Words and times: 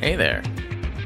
Hey 0.00 0.16
there. 0.16 0.42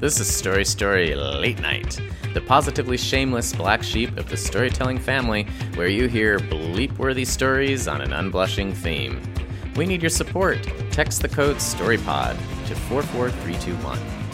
This 0.01 0.21
is 0.21 0.33
Story 0.33 0.65
Story 0.65 1.17
Late 1.17 1.59
Night, 1.59 2.01
the 2.35 2.41
positively 2.41 2.97
shameless 2.97 3.53
black 3.53 3.83
sheep 3.83 4.17
of 4.17 4.29
the 4.29 4.37
storytelling 4.37 4.99
family, 4.99 5.49
where 5.75 5.89
you 5.89 6.07
hear 6.07 6.39
bleep 6.39 6.97
worthy 6.99 7.25
stories 7.25 7.89
on 7.89 8.01
an 8.01 8.11
unblushing 8.13 8.73
theme. 8.73 9.21
We 9.75 9.87
need 9.87 10.03
your 10.03 10.11
support. 10.11 10.63
Text 10.93 11.21
the 11.21 11.29
code 11.29 11.57
STORYPOD 11.57 12.37
to 12.69 12.75
44321. 12.77 14.26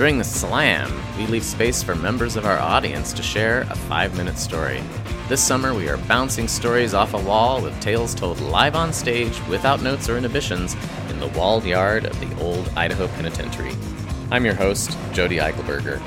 During 0.00 0.16
the 0.16 0.24
slam, 0.24 0.90
we 1.18 1.26
leave 1.26 1.44
space 1.44 1.82
for 1.82 1.94
members 1.94 2.36
of 2.36 2.46
our 2.46 2.56
audience 2.58 3.12
to 3.12 3.22
share 3.22 3.66
a 3.68 3.74
five 3.74 4.16
minute 4.16 4.38
story. 4.38 4.82
This 5.28 5.44
summer, 5.44 5.74
we 5.74 5.90
are 5.90 5.98
bouncing 5.98 6.48
stories 6.48 6.94
off 6.94 7.12
a 7.12 7.18
wall 7.18 7.60
with 7.60 7.78
tales 7.80 8.14
told 8.14 8.40
live 8.40 8.74
on 8.74 8.94
stage 8.94 9.38
without 9.46 9.82
notes 9.82 10.08
or 10.08 10.16
inhibitions 10.16 10.74
in 11.10 11.20
the 11.20 11.26
walled 11.38 11.66
yard 11.66 12.06
of 12.06 12.18
the 12.18 12.42
old 12.42 12.66
Idaho 12.70 13.08
Penitentiary. 13.08 13.74
I'm 14.30 14.46
your 14.46 14.54
host, 14.54 14.96
Jody 15.12 15.36
Eichelberger. 15.36 16.00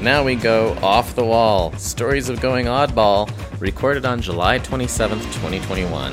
Now 0.00 0.24
we 0.24 0.34
go 0.34 0.76
off 0.82 1.14
the 1.14 1.24
wall 1.24 1.70
Stories 1.74 2.28
of 2.28 2.40
Going 2.40 2.66
Oddball, 2.66 3.30
recorded 3.60 4.04
on 4.04 4.20
July 4.20 4.58
27th, 4.58 5.22
2021. 5.22 6.12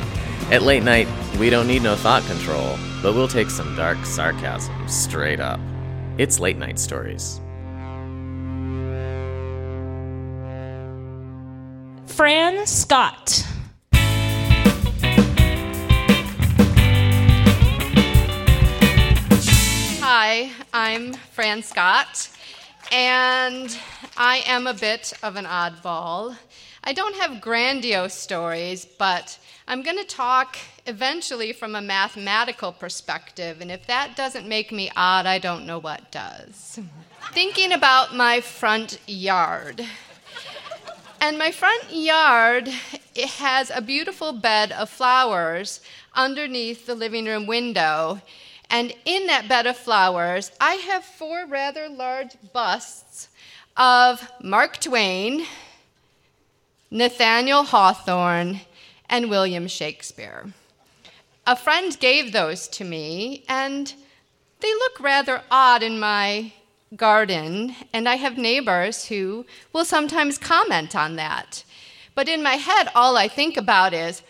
At 0.51 0.61
late 0.61 0.83
night, 0.83 1.07
we 1.39 1.49
don't 1.49 1.65
need 1.65 1.81
no 1.81 1.95
thought 1.95 2.21
control, 2.25 2.77
but 3.01 3.15
we'll 3.15 3.27
take 3.27 3.49
some 3.49 3.75
dark 3.75 4.05
sarcasm 4.05 4.87
straight 4.87 5.39
up. 5.39 5.59
It's 6.15 6.39
Late 6.39 6.59
Night 6.59 6.77
Stories. 6.77 7.41
Fran 12.05 12.67
Scott. 12.67 13.43
Hi, 20.01 20.51
I'm 20.71 21.13
Fran 21.31 21.63
Scott, 21.63 22.29
and 22.91 23.75
I 24.15 24.43
am 24.45 24.67
a 24.67 24.75
bit 24.75 25.13
of 25.23 25.35
an 25.35 25.45
oddball. 25.45 26.37
I 26.83 26.93
don't 26.93 27.15
have 27.15 27.41
grandiose 27.41 28.13
stories, 28.13 28.85
but 28.85 29.39
I'm 29.67 29.81
going 29.81 29.97
to 29.97 30.05
talk 30.05 30.57
eventually 30.85 31.53
from 31.53 31.75
a 31.75 31.81
mathematical 31.81 32.71
perspective, 32.71 33.61
and 33.61 33.71
if 33.71 33.87
that 33.87 34.15
doesn't 34.15 34.47
make 34.47 34.71
me 34.71 34.91
odd, 34.95 35.25
I 35.25 35.39
don't 35.39 35.65
know 35.65 35.79
what 35.79 36.11
does. 36.11 36.79
Thinking 37.31 37.71
about 37.71 38.15
my 38.15 38.41
front 38.41 38.99
yard. 39.07 39.85
And 41.21 41.37
my 41.37 41.51
front 41.51 41.93
yard 41.93 42.69
it 43.15 43.29
has 43.29 43.69
a 43.69 43.81
beautiful 43.81 44.33
bed 44.33 44.71
of 44.71 44.89
flowers 44.89 45.81
underneath 46.15 46.85
the 46.85 46.95
living 46.95 47.25
room 47.25 47.45
window. 47.45 48.21
And 48.69 48.93
in 49.05 49.27
that 49.27 49.47
bed 49.47 49.67
of 49.67 49.77
flowers, 49.77 50.51
I 50.59 50.75
have 50.75 51.03
four 51.03 51.45
rather 51.45 51.87
large 51.87 52.35
busts 52.53 53.29
of 53.77 54.31
Mark 54.41 54.79
Twain, 54.79 55.45
Nathaniel 56.89 57.63
Hawthorne, 57.63 58.61
and 59.07 59.29
William 59.29 59.67
Shakespeare. 59.67 60.53
A 61.45 61.57
friend 61.57 61.99
gave 61.99 62.31
those 62.31 62.69
to 62.69 62.85
me, 62.85 63.43
and 63.49 63.93
they 64.61 64.73
look 64.75 64.99
rather 65.01 65.41
odd 65.51 65.83
in 65.83 65.99
my 65.99 66.53
garden, 66.95 67.75
and 67.91 68.07
I 68.07 68.15
have 68.15 68.37
neighbors 68.37 69.05
who 69.05 69.45
will 69.73 69.83
sometimes 69.83 70.37
comment 70.37 70.95
on 70.95 71.17
that. 71.17 71.65
But 72.15 72.29
in 72.29 72.43
my 72.43 72.55
head, 72.55 72.89
all 72.95 73.17
I 73.17 73.27
think 73.27 73.57
about 73.57 73.93
is, 73.93 74.21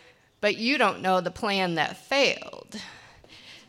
but 0.41 0.57
you 0.57 0.79
don't 0.79 1.01
know 1.01 1.21
the 1.21 1.29
plan 1.29 1.75
that 1.75 1.97
failed. 1.97 2.81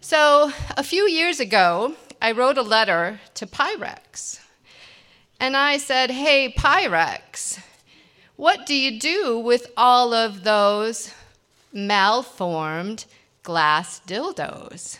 So 0.00 0.50
a 0.76 0.82
few 0.82 1.06
years 1.06 1.38
ago, 1.38 1.96
I 2.22 2.32
wrote 2.32 2.56
a 2.56 2.62
letter 2.62 3.20
to 3.34 3.46
Pyrex. 3.46 4.40
And 5.38 5.54
I 5.54 5.76
said, 5.76 6.10
Hey, 6.10 6.54
Pyrex, 6.56 7.58
what 8.36 8.64
do 8.64 8.74
you 8.74 8.98
do 8.98 9.38
with 9.38 9.70
all 9.76 10.14
of 10.14 10.44
those 10.44 11.12
malformed 11.72 13.04
glass 13.44 14.00
dildos? 14.06 14.98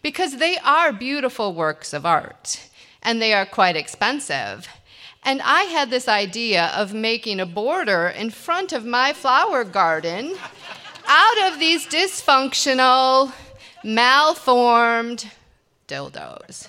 Because 0.00 0.38
they 0.38 0.56
are 0.58 0.92
beautiful 0.92 1.52
works 1.52 1.92
of 1.92 2.06
art 2.06 2.70
and 3.02 3.20
they 3.20 3.34
are 3.34 3.44
quite 3.44 3.76
expensive. 3.76 4.66
And 5.22 5.42
I 5.42 5.64
had 5.64 5.90
this 5.90 6.08
idea 6.08 6.72
of 6.74 6.94
making 6.94 7.40
a 7.40 7.46
border 7.46 8.08
in 8.08 8.30
front 8.30 8.72
of 8.72 8.86
my 8.86 9.12
flower 9.12 9.64
garden 9.64 10.34
out 11.06 11.52
of 11.52 11.58
these 11.58 11.86
dysfunctional, 11.86 13.32
malformed 13.84 15.30
dildos. 15.86 16.68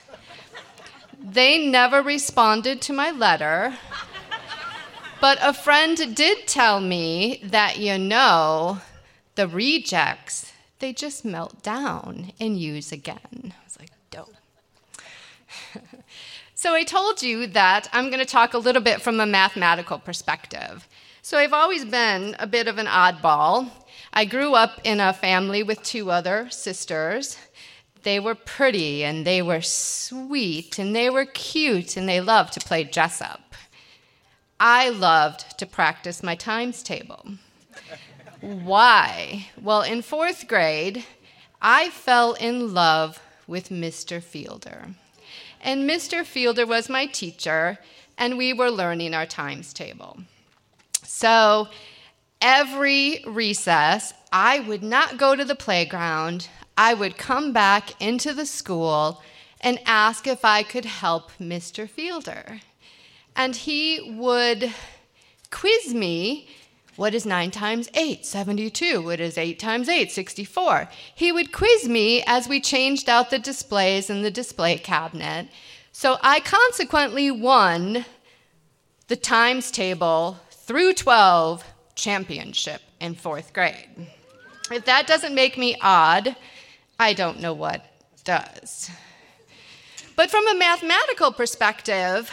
They 1.23 1.65
never 1.65 2.01
responded 2.01 2.81
to 2.81 2.93
my 2.93 3.11
letter. 3.11 3.77
But 5.21 5.37
a 5.41 5.53
friend 5.53 6.15
did 6.15 6.47
tell 6.47 6.81
me 6.81 7.41
that, 7.43 7.77
you 7.77 7.99
know, 7.99 8.79
the 9.35 9.47
rejects, 9.47 10.51
they 10.81 10.91
just 10.91 11.23
melt 11.23 11.63
down 11.63 12.33
and 12.39 12.59
use 12.59 12.91
again. 12.91 13.53
I 13.57 13.63
was 13.63 13.79
like, 13.79 13.91
dope. 14.09 14.33
so 16.55 16.73
I 16.73 16.83
told 16.83 17.21
you 17.21 17.47
that 17.47 17.87
I'm 17.93 18.07
going 18.07 18.19
to 18.19 18.25
talk 18.25 18.53
a 18.53 18.57
little 18.57 18.81
bit 18.81 19.01
from 19.01 19.19
a 19.19 19.25
mathematical 19.25 19.99
perspective. 19.99 20.87
So 21.21 21.37
I've 21.37 21.53
always 21.53 21.85
been 21.85 22.35
a 22.39 22.47
bit 22.47 22.67
of 22.67 22.77
an 22.79 22.87
oddball. 22.87 23.69
I 24.11 24.25
grew 24.25 24.55
up 24.55 24.81
in 24.83 24.99
a 24.99 25.13
family 25.13 25.63
with 25.63 25.83
two 25.83 26.11
other 26.11 26.49
sisters. 26.49 27.37
They 28.03 28.19
were 28.19 28.35
pretty 28.35 29.03
and 29.03 29.25
they 29.25 29.41
were 29.41 29.61
sweet 29.61 30.79
and 30.79 30.95
they 30.95 31.09
were 31.09 31.25
cute 31.25 31.95
and 31.95 32.09
they 32.09 32.19
loved 32.19 32.53
to 32.53 32.59
play 32.59 32.83
dress 32.83 33.21
up. 33.21 33.53
I 34.59 34.89
loved 34.89 35.57
to 35.59 35.65
practice 35.65 36.23
my 36.23 36.35
times 36.35 36.81
table. 36.81 37.25
Why? 38.41 39.47
Well, 39.61 39.81
in 39.81 40.01
fourth 40.01 40.47
grade, 40.47 41.05
I 41.61 41.89
fell 41.89 42.33
in 42.33 42.73
love 42.73 43.21
with 43.47 43.69
Mr. 43.69 44.21
Fielder. 44.21 44.87
And 45.61 45.89
Mr. 45.89 46.25
Fielder 46.25 46.65
was 46.65 46.89
my 46.89 47.05
teacher, 47.05 47.77
and 48.17 48.37
we 48.37 48.51
were 48.51 48.71
learning 48.71 49.13
our 49.13 49.25
times 49.25 49.73
table. 49.73 50.17
So 51.03 51.67
every 52.41 53.23
recess, 53.27 54.13
I 54.33 54.59
would 54.59 54.83
not 54.83 55.17
go 55.17 55.35
to 55.35 55.45
the 55.45 55.55
playground. 55.55 56.49
I 56.77 56.93
would 56.93 57.17
come 57.17 57.53
back 57.53 58.01
into 58.01 58.33
the 58.33 58.45
school 58.45 59.21
and 59.59 59.79
ask 59.85 60.25
if 60.25 60.43
I 60.43 60.63
could 60.63 60.85
help 60.85 61.31
Mr. 61.39 61.87
Fielder 61.87 62.61
and 63.35 63.55
he 63.55 64.15
would 64.17 64.73
quiz 65.49 65.93
me 65.93 66.47
what 67.01 67.15
is 67.15 67.25
9 67.25 67.49
times 67.49 67.89
8? 67.95 68.23
72. 68.23 69.01
What 69.01 69.19
is 69.19 69.35
8 69.35 69.57
times 69.57 69.89
8? 69.89 70.11
64. 70.11 70.87
He 71.15 71.31
would 71.31 71.51
quiz 71.51 71.89
me 71.89 72.23
as 72.27 72.47
we 72.47 72.61
changed 72.61 73.09
out 73.09 73.31
the 73.31 73.39
displays 73.39 74.11
in 74.11 74.21
the 74.21 74.29
display 74.29 74.77
cabinet. 74.77 75.47
So 75.91 76.17
I 76.21 76.41
consequently 76.41 77.31
won 77.31 78.05
the 79.07 79.15
times 79.15 79.71
table 79.71 80.37
through 80.51 80.93
12 80.93 81.63
championship 81.95 82.81
in 82.99 83.15
fourth 83.15 83.51
grade. 83.51 84.07
If 84.71 84.85
that 84.85 85.07
doesn't 85.07 85.33
make 85.33 85.57
me 85.57 85.75
odd, 85.81 86.35
I 86.99 87.13
don't 87.13 87.39
know 87.39 87.55
what 87.55 87.83
does. 88.25 88.91
But 90.15 90.29
from 90.29 90.47
a 90.47 90.53
mathematical 90.53 91.31
perspective, 91.31 92.31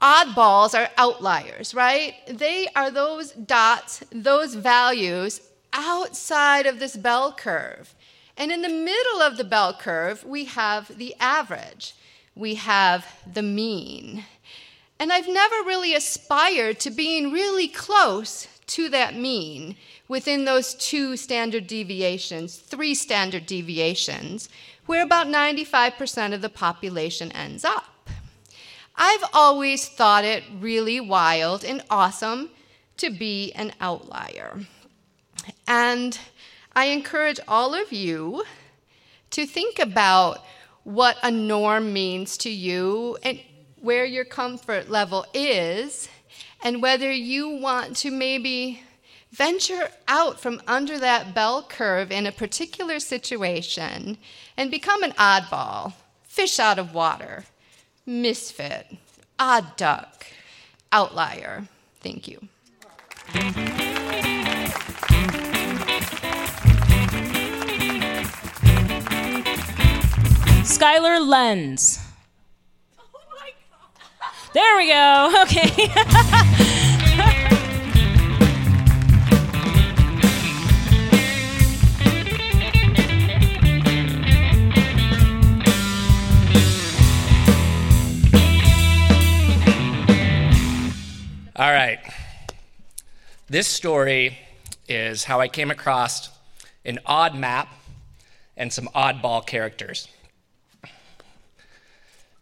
oddballs 0.00 0.78
are 0.78 0.90
outliers, 0.96 1.74
right? 1.74 2.14
They 2.28 2.68
are 2.74 2.90
those 2.90 3.32
dots, 3.32 4.02
those 4.10 4.54
values 4.54 5.40
outside 5.72 6.66
of 6.66 6.78
this 6.78 6.96
bell 6.96 7.32
curve. 7.32 7.94
And 8.36 8.52
in 8.52 8.62
the 8.62 8.68
middle 8.68 9.22
of 9.22 9.36
the 9.36 9.44
bell 9.44 9.74
curve, 9.74 10.24
we 10.24 10.44
have 10.44 10.98
the 10.98 11.14
average, 11.18 11.94
we 12.34 12.56
have 12.56 13.22
the 13.30 13.42
mean. 13.42 14.24
And 14.98 15.12
I've 15.12 15.28
never 15.28 15.56
really 15.56 15.94
aspired 15.94 16.80
to 16.80 16.90
being 16.90 17.32
really 17.32 17.68
close 17.68 18.48
to 18.68 18.88
that 18.90 19.14
mean 19.14 19.76
within 20.08 20.44
those 20.44 20.74
two 20.74 21.16
standard 21.16 21.66
deviations, 21.66 22.56
three 22.56 22.94
standard 22.94 23.46
deviations, 23.46 24.48
where 24.86 25.02
about 25.02 25.26
95% 25.26 26.34
of 26.34 26.42
the 26.42 26.48
population 26.48 27.32
ends 27.32 27.64
up. 27.64 27.95
I've 28.96 29.24
always 29.34 29.88
thought 29.88 30.24
it 30.24 30.44
really 30.58 31.00
wild 31.00 31.64
and 31.64 31.82
awesome 31.90 32.50
to 32.96 33.10
be 33.10 33.52
an 33.52 33.72
outlier. 33.80 34.60
And 35.66 36.18
I 36.74 36.86
encourage 36.86 37.38
all 37.46 37.74
of 37.74 37.92
you 37.92 38.44
to 39.30 39.46
think 39.46 39.78
about 39.78 40.44
what 40.84 41.18
a 41.22 41.30
norm 41.30 41.92
means 41.92 42.38
to 42.38 42.50
you 42.50 43.18
and 43.22 43.40
where 43.80 44.04
your 44.04 44.24
comfort 44.24 44.88
level 44.88 45.26
is, 45.34 46.08
and 46.62 46.80
whether 46.80 47.12
you 47.12 47.48
want 47.48 47.96
to 47.96 48.10
maybe 48.10 48.82
venture 49.30 49.90
out 50.08 50.40
from 50.40 50.62
under 50.66 50.98
that 50.98 51.34
bell 51.34 51.62
curve 51.62 52.10
in 52.10 52.26
a 52.26 52.32
particular 52.32 52.98
situation 52.98 54.16
and 54.56 54.70
become 54.70 55.02
an 55.02 55.12
oddball, 55.12 55.92
fish 56.22 56.58
out 56.58 56.78
of 56.78 56.94
water, 56.94 57.44
misfit, 58.06 58.86
odd 59.38 59.76
duck, 59.76 60.26
outlier. 60.92 61.66
Thank 62.00 62.28
you. 62.28 62.48
Skylar 70.64 71.26
Lenz. 71.26 72.00
Oh 72.98 73.04
there 74.54 74.76
we 74.76 74.88
go. 74.88 75.32
Okay. 75.42 75.92
This 93.48 93.68
story 93.68 94.36
is 94.88 95.22
how 95.22 95.40
I 95.40 95.46
came 95.46 95.70
across 95.70 96.30
an 96.84 96.98
odd 97.06 97.36
map 97.36 97.68
and 98.56 98.72
some 98.72 98.88
oddball 98.88 99.46
characters. 99.46 100.08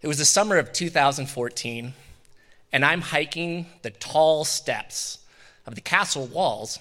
It 0.01 0.09
was 0.09 0.17
the 0.17 0.25
summer 0.25 0.57
of 0.57 0.73
2014, 0.73 1.93
and 2.73 2.85
I'm 2.87 3.03
hiking 3.03 3.67
the 3.83 3.91
tall 3.91 4.47
steps 4.47 5.19
of 5.67 5.75
the 5.75 5.83
castle 5.83 6.27
walls 6.27 6.79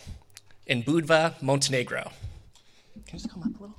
in 0.68 0.84
Budva, 0.84 1.42
Montenegro. 1.42 2.04
Can 2.04 3.20
you 3.20 3.20
just 3.20 3.30
come 3.30 3.44
up 3.44 3.60
a 3.60 3.64
little? 3.64 3.76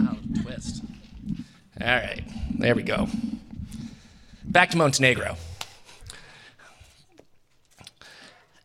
Oh, 0.00 0.42
twist. 0.42 0.82
All 1.78 1.86
right, 1.86 2.24
there 2.60 2.74
we 2.74 2.82
go. 2.82 3.08
Back 4.44 4.70
to 4.70 4.76
Montenegro. 4.76 5.36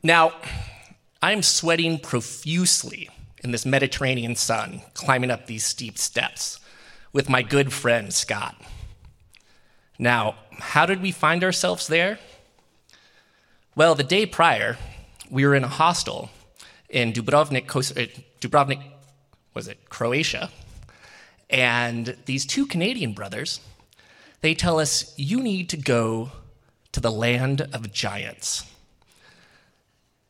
Now, 0.04 0.34
I'm 1.22 1.42
sweating 1.42 2.00
profusely 2.00 3.10
in 3.44 3.52
this 3.52 3.66
Mediterranean 3.66 4.36
sun, 4.36 4.82
climbing 4.94 5.32
up 5.32 5.48
these 5.48 5.66
steep 5.66 5.98
steps 5.98 6.60
with 7.14 7.30
my 7.30 7.42
good 7.42 7.72
friend 7.72 8.14
Scott. 8.14 8.62
Now, 9.98 10.36
how 10.52 10.86
did 10.86 11.02
we 11.02 11.12
find 11.12 11.44
ourselves 11.44 11.88
there? 11.88 12.20
Well, 13.76 13.96
the 13.96 14.04
day 14.04 14.26
prior, 14.26 14.78
we 15.30 15.46
were 15.46 15.56
in 15.56 15.64
a 15.64 15.70
hostel 15.70 16.30
in 16.90 17.14
Dubrovnik, 17.14 17.74
uh, 17.74 18.22
Dubrovnik 18.42 18.82
was 19.54 19.70
it 19.70 19.90
Croatia, 19.90 20.50
and 21.50 22.18
these 22.26 22.46
two 22.46 22.66
Canadian 22.66 23.14
brothers, 23.14 23.62
they 24.42 24.54
tell 24.54 24.80
us 24.80 25.14
you 25.18 25.42
need 25.42 25.70
to 25.70 25.78
go 25.78 26.32
to 26.92 27.00
the 27.00 27.12
land 27.12 27.62
of 27.74 27.92
giants. 27.92 28.66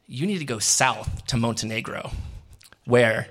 You 0.08 0.26
need 0.26 0.40
to 0.40 0.46
go 0.46 0.60
south 0.60 1.26
to 1.28 1.38
Montenegro, 1.38 2.12
where 2.86 3.28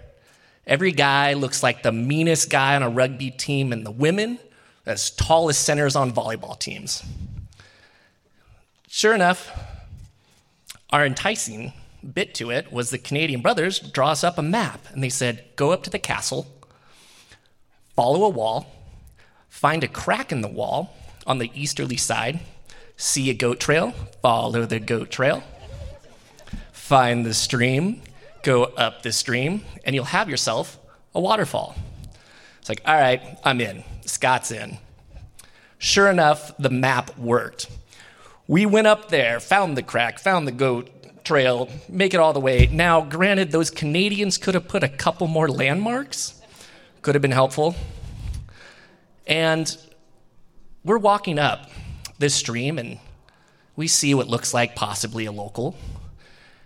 every 0.67 0.93
guy 0.93 1.35
looks 1.35 1.63
like 1.63 1.83
the 1.83 1.93
meanest 1.93 2.51
guy 2.51 2.77
on 2.77 2.83
a 2.83 2.89
rugby 2.89 3.31
team, 3.31 3.73
and 3.73 3.87
the 3.87 3.91
women 3.91 4.39
as 4.87 5.11
tall 5.11 5.49
as 5.49 5.57
centers 5.57 5.97
on 5.97 6.13
volleyball 6.13 6.59
teams. 6.59 7.03
Sure 8.89 9.15
enough, 9.15 9.51
our 10.91 11.05
enticing 11.07 11.73
bit 12.13 12.35
to 12.35 12.51
it 12.51 12.71
was 12.71 12.91
the 12.91 12.99
Canadian 12.99 13.41
brothers 13.41 13.79
draw 13.79 14.11
us 14.11 14.23
up 14.23 14.37
a 14.37 14.43
map, 14.43 14.87
and 14.93 15.03
they 15.03 15.09
said, 15.09 15.45
go 15.57 15.73
up 15.73 15.83
to 15.85 15.91
the 15.91 15.99
castle, 15.99 16.47
follow 17.97 18.25
a 18.25 18.29
wall, 18.29 18.67
find 19.55 19.85
a 19.85 19.89
crack 19.89 20.33
in 20.33 20.41
the 20.41 20.49
wall 20.49 20.93
on 21.29 21.39
the 21.39 21.49
easterly 21.55 21.97
side, 21.97 22.41
see 22.97 23.31
a 23.31 23.35
goat 23.35 23.61
trail, 23.61 23.93
follow 24.21 24.67
the 24.67 24.81
goat 24.81 25.11
trail, 25.11 25.45
find 26.73 27.25
the 27.25 27.33
stream, 27.33 28.03
go 28.43 28.65
up 28.65 29.03
the 29.03 29.13
stream, 29.13 29.63
and 29.85 29.95
you'll 29.95 30.05
have 30.07 30.29
yourself 30.29 30.77
a 31.15 31.21
waterfall. 31.21 31.77
It's 32.59 32.69
like, 32.69 32.83
all 32.85 32.97
right, 32.97 33.23
I'm 33.45 33.61
in. 33.61 33.85
Scott's 34.05 34.51
in. 34.51 34.77
Sure 35.79 36.11
enough, 36.11 36.53
the 36.59 36.71
map 36.71 37.17
worked. 37.17 37.71
We 38.49 38.67
went 38.67 38.89
up 38.89 39.09
there, 39.09 39.39
found 39.39 39.77
the 39.77 39.83
crack, 39.83 40.19
found 40.19 40.49
the 40.49 40.53
goat 40.53 40.91
trail, 41.23 41.71
make 41.89 42.13
it 42.13 42.19
all 42.19 42.33
the 42.33 42.41
way. 42.41 42.69
Now, 42.71 43.03
granted, 43.03 43.53
those 43.53 43.71
Canadians 43.71 44.37
could 44.37 44.55
have 44.55 44.67
put 44.67 44.83
a 44.83 44.89
couple 44.89 45.29
more 45.29 45.49
landmarks 45.49 46.43
could 47.03 47.15
have 47.15 47.23
been 47.23 47.31
helpful. 47.31 47.77
And 49.27 49.77
we're 50.85 50.99
walking 50.99 51.39
up 51.39 51.71
this 52.19 52.35
stream 52.35 52.79
and 52.79 52.99
we 53.77 53.89
see 53.89 54.15
what 54.15 54.29
looks 54.29 54.53
like 54.53 54.77
possibly 54.77 55.25
a 55.25 55.33
local 55.33 55.77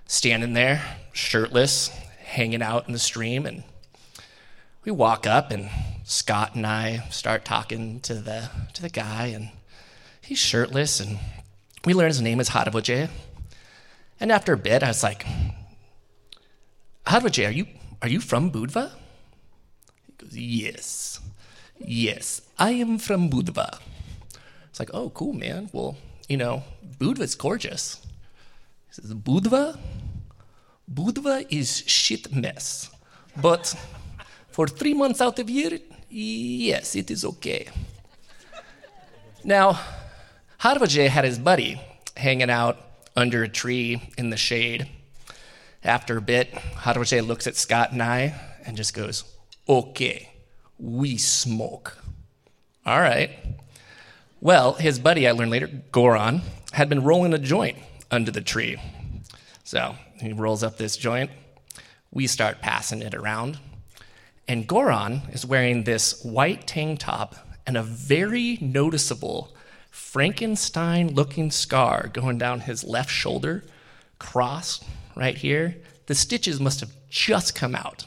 standing 0.06 0.54
there, 0.54 0.82
shirtless, 1.12 1.88
hanging 2.24 2.62
out 2.62 2.86
in 2.86 2.92
the 2.92 2.98
stream. 2.98 3.46
And 3.46 3.62
we 4.84 4.90
walk 4.90 5.26
up 5.26 5.50
and 5.50 5.68
Scott 6.04 6.54
and 6.54 6.66
I 6.66 7.06
start 7.10 7.44
talking 7.44 8.00
to 8.00 8.14
the, 8.14 8.50
to 8.74 8.82
the 8.82 8.88
guy 8.88 9.26
and 9.26 9.50
he's 10.20 10.38
shirtless 10.38 11.00
and 11.00 11.18
we 11.84 11.94
learn 11.94 12.08
his 12.08 12.20
name 12.20 12.40
is 12.40 12.50
Harvoje. 12.50 13.08
And 14.20 14.32
after 14.32 14.52
a 14.52 14.58
bit, 14.58 14.82
I 14.82 14.88
was 14.88 15.02
like, 15.02 15.24
Harvoje, 17.06 17.46
are 17.46 17.52
you, 17.52 17.66
are 18.02 18.08
you 18.08 18.20
from 18.20 18.50
Budva? 18.50 18.90
He 20.06 20.12
goes, 20.18 20.36
Yes, 20.36 21.20
yes, 21.78 22.42
I 22.58 22.72
am 22.72 22.98
from 22.98 23.30
Budva. 23.30 23.78
It's 24.68 24.80
like, 24.80 24.90
oh, 24.92 25.10
cool, 25.10 25.32
man. 25.32 25.70
Well, 25.72 25.96
you 26.28 26.36
know, 26.36 26.64
Budva's 26.98 27.34
gorgeous. 27.36 28.04
He 28.88 28.94
says, 28.94 29.14
Budva? 29.14 29.78
Budva 30.92 31.46
is 31.50 31.84
shit 31.86 32.34
mess. 32.34 32.90
But 33.40 33.74
for 34.48 34.66
three 34.66 34.94
months 34.94 35.20
out 35.20 35.38
of 35.38 35.48
year, 35.48 35.78
yes, 36.08 36.96
it 36.96 37.10
is 37.10 37.24
okay. 37.24 37.68
Now, 39.44 39.78
Harvaje 40.60 41.08
had 41.08 41.24
his 41.24 41.38
buddy 41.38 41.80
hanging 42.16 42.50
out 42.50 42.78
under 43.14 43.44
a 43.44 43.48
tree 43.48 44.10
in 44.18 44.30
the 44.30 44.36
shade. 44.36 44.88
After 45.84 46.16
a 46.16 46.20
bit, 46.20 46.52
Harvaje 46.52 47.24
looks 47.24 47.46
at 47.46 47.54
Scott 47.54 47.92
and 47.92 48.02
I 48.02 48.34
and 48.66 48.76
just 48.76 48.94
goes, 48.94 49.24
Okay, 49.68 50.30
we 50.78 51.18
smoke. 51.18 51.98
All 52.88 53.02
right. 53.02 53.28
Well, 54.40 54.72
his 54.72 54.98
buddy, 54.98 55.28
I 55.28 55.32
learned 55.32 55.50
later, 55.50 55.68
Goran, 55.92 56.40
had 56.72 56.88
been 56.88 57.04
rolling 57.04 57.34
a 57.34 57.38
joint 57.38 57.76
under 58.10 58.30
the 58.30 58.40
tree. 58.40 58.80
So 59.62 59.96
he 60.22 60.32
rolls 60.32 60.62
up 60.62 60.78
this 60.78 60.96
joint. 60.96 61.30
We 62.10 62.26
start 62.26 62.62
passing 62.62 63.02
it 63.02 63.14
around. 63.14 63.58
And 64.48 64.66
Goran 64.66 65.30
is 65.34 65.44
wearing 65.44 65.84
this 65.84 66.24
white 66.24 66.66
tank 66.66 67.00
top 67.00 67.34
and 67.66 67.76
a 67.76 67.82
very 67.82 68.56
noticeable 68.62 69.54
Frankenstein 69.90 71.08
looking 71.08 71.50
scar 71.50 72.08
going 72.08 72.38
down 72.38 72.60
his 72.60 72.84
left 72.84 73.10
shoulder, 73.10 73.64
cross 74.18 74.82
right 75.14 75.36
here. 75.36 75.76
The 76.06 76.14
stitches 76.14 76.58
must 76.58 76.80
have 76.80 76.92
just 77.10 77.54
come 77.54 77.74
out. 77.74 78.06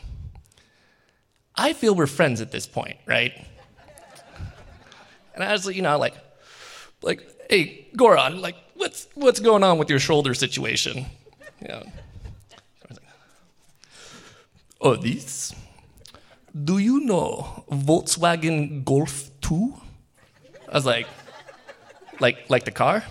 I 1.55 1.73
feel 1.73 1.93
we're 1.93 2.07
friends 2.07 2.41
at 2.41 2.51
this 2.51 2.65
point, 2.65 2.97
right? 3.05 3.33
And 5.41 5.49
I 5.49 5.53
was, 5.53 5.65
you 5.65 5.81
know, 5.81 5.97
like, 5.97 6.13
like, 7.01 7.27
hey, 7.49 7.87
Goran, 7.97 8.41
like, 8.41 8.55
what's 8.75 9.07
what's 9.15 9.39
going 9.39 9.63
on 9.63 9.79
with 9.79 9.89
your 9.89 9.99
shoulder 9.99 10.33
situation? 10.35 11.05
You 11.61 11.67
know. 11.67 11.83
Oh, 14.79 14.95
this? 14.95 15.53
Do 16.53 16.77
you 16.77 16.99
know 17.01 17.63
Volkswagen 17.71 18.83
Golf 18.83 19.29
2? 19.41 19.73
I 20.69 20.73
was 20.73 20.85
like, 20.85 21.07
like, 22.19 22.49
like 22.49 22.65
the 22.65 22.71
car? 22.71 23.03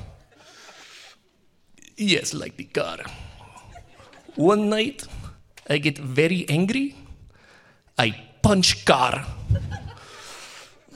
Yes, 1.97 2.35
like 2.35 2.57
the 2.57 2.65
car. 2.65 2.99
One 4.37 4.69
night, 4.69 5.07
I 5.69 5.79
get 5.79 5.99
very 5.99 6.49
angry. 6.49 6.97
I 7.99 8.15
punch 8.43 8.85
car. 8.85 9.27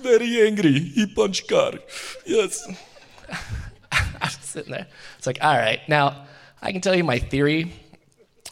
Very 0.04 0.46
angry. 0.46 0.78
He 0.80 1.06
punched 1.06 1.48
car. 1.48 1.72
Yes. 2.26 2.68
I'm 3.92 4.28
sitting 4.28 4.72
there. 4.72 4.86
It's 5.16 5.26
like, 5.26 5.38
all 5.40 5.56
right. 5.56 5.80
Now, 5.88 6.26
I 6.60 6.72
can 6.72 6.82
tell 6.82 6.94
you 6.94 7.04
my 7.04 7.18
theory 7.18 7.72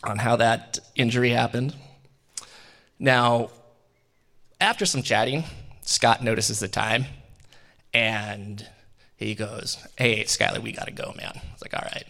on 0.03 0.17
how 0.17 0.37
that 0.37 0.79
injury 0.95 1.29
happened. 1.29 1.77
Now, 2.99 3.51
after 4.63 4.87
some 4.87 5.03
chatting, 5.03 5.45
Scott 5.83 6.25
notices 6.25 6.59
the 6.59 6.69
time 6.69 7.05
and 7.93 8.67
he 9.17 9.35
goes, 9.35 9.77
Hey, 9.99 10.25
Skylar, 10.25 10.63
we 10.63 10.73
got 10.73 10.87
to 10.87 10.93
go, 10.93 11.13
man. 11.19 11.39
It's 11.53 11.61
like, 11.61 11.75
All 11.75 11.87
right. 11.93 12.07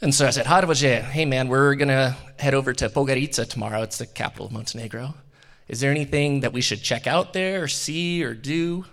And 0.00 0.14
so 0.14 0.26
I 0.26 0.30
said, 0.30 0.46
hey, 0.46 1.24
man, 1.24 1.48
we're 1.48 1.74
going 1.74 1.88
to 1.88 2.14
head 2.38 2.52
over 2.52 2.74
to 2.74 2.90
Podgorica 2.90 3.48
tomorrow. 3.48 3.80
It's 3.80 3.96
the 3.96 4.06
capital 4.06 4.46
of 4.46 4.52
Montenegro. 4.52 5.14
Is 5.68 5.80
there 5.80 5.90
anything 5.90 6.40
that 6.40 6.52
we 6.52 6.60
should 6.60 6.82
check 6.82 7.06
out 7.06 7.32
there 7.32 7.64
or 7.64 7.68
see 7.68 8.24
or 8.24 8.34
do? 8.34 8.84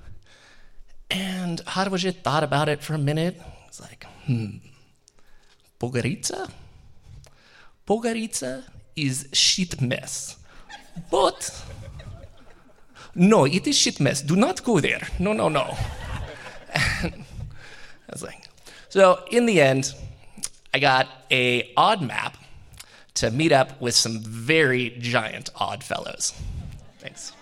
And 1.12 1.64
Harvaje 1.66 2.16
thought 2.16 2.44
about 2.44 2.70
it 2.70 2.82
for 2.82 2.96
a 2.96 2.98
minute. 2.98 3.40
It's 3.68 3.80
like, 3.80 4.06
Hmm? 4.26 4.58
Podgorica 5.80 6.50
is 8.96 9.28
shit 9.34 9.82
mess. 9.82 10.38
But 11.12 11.64
no, 13.16 13.46
it 13.46 13.68
is 13.68 13.78
shit 13.78 14.00
mess. 14.00 14.22
Do 14.22 14.36
not 14.36 14.64
go 14.64 14.80
there. 14.80 15.08
No, 15.20 15.34
no, 15.34 15.50
no. 15.50 15.76
I 16.74 17.12
was 18.10 18.24
like, 18.24 18.46
so 18.90 19.24
in 19.30 19.46
the 19.46 19.60
end, 19.60 19.94
I 20.74 20.80
got 20.80 21.08
a 21.30 21.72
odd 21.76 22.02
map 22.02 22.38
to 23.16 23.30
meet 23.30 23.52
up 23.52 23.80
with 23.82 23.94
some 23.94 24.22
very 24.22 24.96
giant 25.00 25.50
odd 25.56 25.84
fellows. 25.84 26.34
Thanks. 27.04 27.34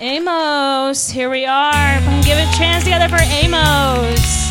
Amos, 0.00 1.10
here 1.10 1.28
we 1.28 1.44
are. 1.44 2.00
Give 2.24 2.38
it 2.38 2.48
a 2.48 2.56
chance 2.56 2.84
together 2.84 3.14
for 3.14 3.22
Amos. 3.22 4.48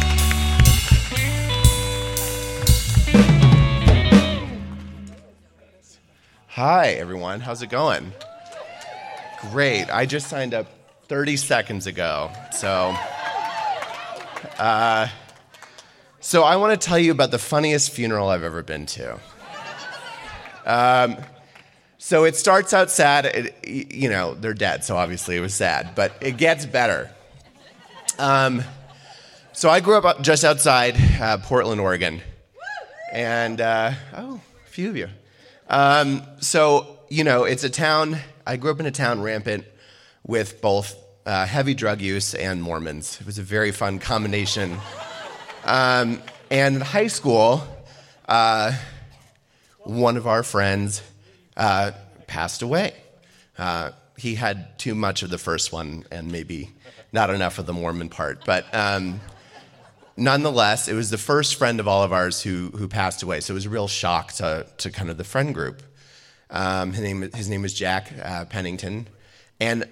Hi, 6.50 6.90
everyone. 6.90 7.40
How's 7.40 7.64
it 7.64 7.72
going? 7.72 8.14
Great. 9.50 9.90
I 9.90 10.06
just 10.06 10.28
signed 10.28 10.54
up 10.54 10.68
30 11.08 11.38
seconds 11.38 11.88
ago. 11.88 12.30
So, 12.52 12.96
uh, 14.60 15.08
so 16.20 16.44
I 16.44 16.58
want 16.58 16.80
to 16.80 16.88
tell 16.88 17.00
you 17.00 17.12
about 17.12 17.32
the 17.32 17.40
funniest 17.40 17.90
funeral 17.90 18.30
I've 18.30 18.44
ever 18.44 18.62
been 18.62 18.86
to. 18.88 19.20
Um, 20.68 21.18
so 21.98 22.26
it 22.26 22.36
starts 22.36 22.74
out 22.74 22.92
sad. 22.92 23.26
It, 23.26 23.68
you 23.68 24.10
know, 24.10 24.36
they're 24.36 24.54
dead, 24.54 24.84
so 24.84 24.98
obviously 24.98 25.38
it 25.38 25.40
was 25.40 25.56
sad, 25.56 25.96
but 25.96 26.14
it 26.22 26.38
gets 26.38 26.66
better. 26.66 27.10
Um, 28.20 28.64
so 29.54 29.70
I 29.70 29.80
grew 29.80 29.98
up 29.98 30.22
just 30.22 30.44
outside 30.44 30.96
uh, 31.20 31.38
Portland, 31.38 31.82
Oregon. 31.82 32.22
And, 33.12 33.62
uh, 33.62 33.94
oh, 34.16 34.42
a 34.66 34.70
few 34.70 34.90
of 34.90 34.98
you. 34.98 35.08
Um, 35.70 36.22
so, 36.42 37.00
you 37.10 37.24
know, 37.24 37.46
it's 37.46 37.64
a 37.64 37.70
town, 37.70 38.18
I 38.46 38.58
grew 38.58 38.72
up 38.72 38.80
in 38.80 38.86
a 38.86 38.92
town 38.92 39.22
rampant 39.22 39.66
with 40.26 40.62
both 40.62 40.96
uh, 41.26 41.46
heavy 41.46 41.74
drug 41.74 42.02
use 42.02 42.34
and 42.34 42.62
Mormons. 42.62 43.20
It 43.20 43.26
was 43.26 43.40
a 43.40 43.44
very 43.44 43.72
fun 43.72 44.00
combination. 44.00 44.78
Um, 45.66 46.22
and 46.52 46.76
in 46.76 46.82
high 46.82 47.08
school, 47.08 47.64
uh, 48.28 48.74
one 49.88 50.18
of 50.18 50.28
our 50.28 50.44
friends 50.44 51.02
uh, 51.56 51.92
passed 52.28 52.62
away. 52.62 52.94
Uh, 53.58 53.92
he 54.18 54.36
had 54.36 54.78
too 54.78 54.94
much 54.94 55.24
of 55.24 55.30
the 55.30 55.38
first 55.38 55.72
one 55.72 56.04
and 56.12 56.32
maybe 56.32 56.72
not 57.14 57.30
enough 57.30 57.58
of 57.58 57.66
the 57.66 57.74
Mormon 57.74 58.10
part. 58.10 58.44
But 58.46 58.66
um, 58.74 59.22
nonetheless, 60.18 60.88
it 60.88 60.94
was 60.94 61.10
the 61.10 61.18
first 61.18 61.56
friend 61.56 61.80
of 61.80 61.88
all 61.88 62.04
of 62.04 62.12
ours 62.12 62.42
who, 62.42 62.70
who 62.76 62.88
passed 62.88 63.24
away. 63.24 63.40
So 63.40 63.54
it 63.54 63.56
was 63.56 63.66
a 63.66 63.70
real 63.70 63.88
shock 63.88 64.34
to, 64.34 64.68
to 64.78 64.92
kind 64.92 65.10
of 65.10 65.18
the 65.18 65.24
friend 65.24 65.54
group. 65.54 65.82
Um, 66.50 66.92
his, 66.92 67.02
name, 67.02 67.22
his 67.34 67.50
name 67.50 67.62
was 67.62 67.74
Jack 67.74 68.12
uh, 68.22 68.46
Pennington. 68.46 69.08
And 69.60 69.86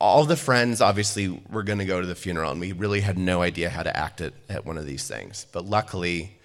all 0.00 0.24
the 0.24 0.36
friends 0.36 0.80
obviously 0.80 1.40
were 1.50 1.62
going 1.62 1.78
to 1.78 1.84
go 1.84 2.00
to 2.00 2.06
the 2.06 2.16
funeral, 2.16 2.50
and 2.50 2.60
we 2.60 2.72
really 2.72 3.02
had 3.02 3.16
no 3.16 3.40
idea 3.40 3.70
how 3.70 3.84
to 3.84 3.96
act 3.96 4.20
at, 4.20 4.32
at 4.48 4.66
one 4.66 4.76
of 4.76 4.84
these 4.84 5.06
things. 5.06 5.46
But 5.52 5.64
luckily, 5.64 6.38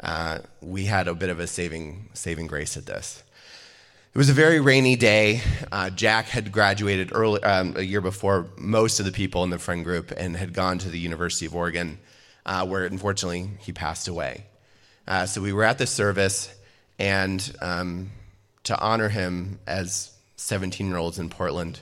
uh, 0.00 0.38
we 0.60 0.84
had 0.84 1.08
a 1.08 1.14
bit 1.14 1.30
of 1.30 1.40
a 1.40 1.46
saving, 1.46 2.08
saving 2.14 2.46
grace 2.46 2.76
at 2.76 2.86
this. 2.86 3.22
It 4.14 4.18
was 4.18 4.28
a 4.28 4.32
very 4.34 4.60
rainy 4.60 4.94
day. 4.94 5.40
Uh, 5.72 5.90
Jack 5.90 6.26
had 6.26 6.52
graduated 6.52 7.10
early, 7.12 7.42
um, 7.42 7.74
a 7.76 7.82
year 7.82 8.00
before 8.00 8.46
most 8.56 9.00
of 9.00 9.06
the 9.06 9.12
people 9.12 9.42
in 9.42 9.50
the 9.50 9.58
friend 9.58 9.84
group 9.84 10.12
and 10.16 10.36
had 10.36 10.52
gone 10.52 10.78
to 10.78 10.88
the 10.88 10.98
University 11.00 11.46
of 11.46 11.54
Oregon, 11.54 11.98
uh, 12.46 12.64
where 12.64 12.84
unfortunately 12.86 13.50
he 13.58 13.72
passed 13.72 14.06
away. 14.06 14.44
Uh, 15.08 15.26
so 15.26 15.40
we 15.40 15.52
were 15.52 15.64
at 15.64 15.78
the 15.78 15.86
service, 15.86 16.54
and 16.98 17.56
um, 17.60 18.10
to 18.62 18.78
honor 18.78 19.08
him 19.08 19.58
as 19.66 20.12
17 20.36 20.86
year 20.86 20.96
olds 20.96 21.18
in 21.18 21.28
Portland, 21.28 21.80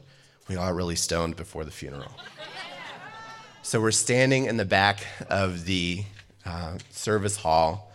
we 0.48 0.54
got 0.54 0.74
really 0.74 0.96
stoned 0.96 1.36
before 1.36 1.64
the 1.64 1.70
funeral. 1.70 2.12
so 3.62 3.80
we're 3.80 3.90
standing 3.90 4.46
in 4.46 4.56
the 4.56 4.64
back 4.64 5.06
of 5.28 5.66
the 5.66 6.04
uh, 6.44 6.78
service 6.90 7.36
hall, 7.36 7.91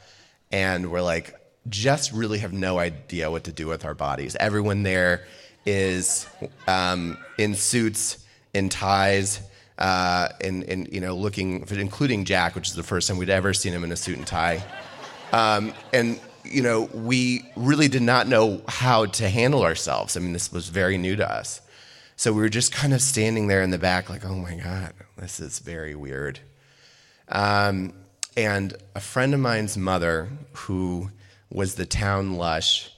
and 0.51 0.91
we're 0.91 1.01
like, 1.01 1.35
just 1.69 2.11
really 2.11 2.39
have 2.39 2.53
no 2.53 2.79
idea 2.79 3.29
what 3.29 3.43
to 3.45 3.51
do 3.51 3.67
with 3.67 3.85
our 3.85 3.93
bodies. 3.93 4.35
Everyone 4.39 4.83
there 4.83 5.25
is 5.65 6.27
um, 6.67 7.17
in 7.37 7.55
suits, 7.55 8.25
in 8.53 8.69
ties, 8.69 9.41
uh, 9.77 10.29
in, 10.39 10.63
in, 10.63 10.87
you 10.91 11.01
know, 11.01 11.15
looking, 11.15 11.65
including 11.69 12.25
Jack, 12.25 12.55
which 12.55 12.69
is 12.69 12.75
the 12.75 12.83
first 12.83 13.07
time 13.07 13.17
we'd 13.17 13.29
ever 13.29 13.53
seen 13.53 13.73
him 13.73 13.83
in 13.83 13.91
a 13.91 13.97
suit 13.97 14.17
and 14.17 14.25
tie. 14.25 14.63
Um, 15.33 15.73
and 15.91 16.19
you 16.51 16.61
know, 16.61 16.83
we 16.93 17.45
really 17.55 17.87
did 17.87 18.01
not 18.01 18.27
know 18.27 18.61
how 18.67 19.05
to 19.05 19.29
handle 19.29 19.63
ourselves. 19.63 20.17
I 20.17 20.19
mean, 20.19 20.33
this 20.33 20.51
was 20.51 20.69
very 20.69 20.97
new 20.97 21.15
to 21.15 21.29
us. 21.29 21.61
So 22.15 22.33
we 22.33 22.41
were 22.41 22.49
just 22.49 22.71
kind 22.71 22.93
of 22.93 23.01
standing 23.01 23.47
there 23.47 23.61
in 23.61 23.69
the 23.69 23.77
back, 23.77 24.09
like, 24.09 24.25
oh 24.25 24.35
my 24.35 24.55
God, 24.55 24.93
this 25.17 25.39
is 25.39 25.59
very 25.59 25.93
weird. 25.93 26.39
Um, 27.29 27.93
and 28.37 28.75
a 28.93 28.99
friend 28.99 29.33
of 29.33 29.39
mine's 29.39 29.75
mother, 29.75 30.29
who 30.53 31.09
was 31.49 31.73
the 31.73 31.87
town 31.87 32.35
lush, 32.35 32.91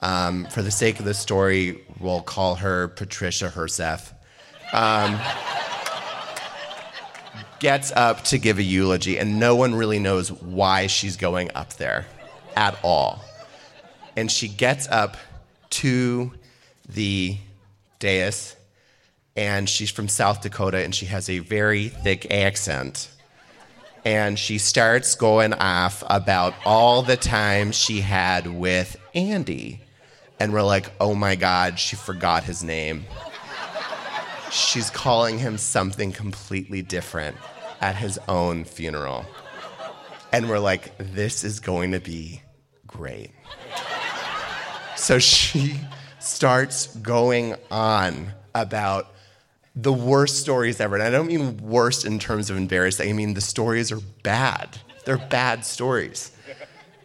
um, 0.00 0.46
for 0.46 0.62
the 0.62 0.70
sake 0.70 0.98
of 0.98 1.04
the 1.04 1.12
story, 1.12 1.84
we'll 2.00 2.22
call 2.22 2.54
her 2.56 2.88
Patricia 2.88 3.52
Herseth, 3.54 4.12
um, 4.72 5.20
gets 7.58 7.92
up 7.92 8.24
to 8.24 8.38
give 8.38 8.58
a 8.58 8.62
eulogy, 8.62 9.18
and 9.18 9.38
no 9.38 9.54
one 9.54 9.74
really 9.74 9.98
knows 9.98 10.32
why 10.32 10.86
she's 10.86 11.16
going 11.16 11.50
up 11.54 11.74
there 11.74 12.06
at 12.56 12.78
all. 12.82 13.22
And 14.16 14.32
she 14.32 14.48
gets 14.48 14.88
up 14.88 15.18
to 15.70 16.32
the 16.88 17.36
dais, 17.98 18.56
and 19.36 19.68
she's 19.68 19.90
from 19.90 20.08
South 20.08 20.40
Dakota, 20.40 20.78
and 20.78 20.94
she 20.94 21.04
has 21.06 21.28
a 21.28 21.40
very 21.40 21.88
thick 21.88 22.32
accent. 22.32 23.10
And 24.06 24.38
she 24.38 24.58
starts 24.58 25.16
going 25.16 25.52
off 25.52 26.04
about 26.06 26.54
all 26.64 27.02
the 27.02 27.16
time 27.16 27.72
she 27.72 28.00
had 28.00 28.46
with 28.46 28.96
Andy. 29.16 29.80
And 30.38 30.52
we're 30.52 30.62
like, 30.62 30.92
oh 31.00 31.16
my 31.16 31.34
God, 31.34 31.80
she 31.80 31.96
forgot 31.96 32.44
his 32.44 32.62
name. 32.62 33.04
She's 34.52 34.90
calling 34.90 35.40
him 35.40 35.58
something 35.58 36.12
completely 36.12 36.82
different 36.82 37.36
at 37.80 37.96
his 37.96 38.16
own 38.28 38.62
funeral. 38.62 39.24
And 40.32 40.48
we're 40.48 40.60
like, 40.60 40.96
this 40.98 41.42
is 41.42 41.58
going 41.58 41.90
to 41.90 41.98
be 41.98 42.42
great. 42.86 43.32
So 44.94 45.18
she 45.18 45.80
starts 46.20 46.94
going 46.98 47.56
on 47.72 48.34
about 48.54 49.15
the 49.76 49.92
worst 49.92 50.40
stories 50.40 50.80
ever. 50.80 50.96
And 50.96 51.04
I 51.04 51.10
don't 51.10 51.26
mean 51.26 51.58
worst 51.58 52.06
in 52.06 52.18
terms 52.18 52.48
of 52.48 52.56
embarrassing, 52.56 53.08
I 53.08 53.12
mean 53.12 53.34
the 53.34 53.42
stories 53.42 53.92
are 53.92 54.00
bad. 54.22 54.78
They're 55.04 55.18
bad 55.18 55.64
stories. 55.64 56.32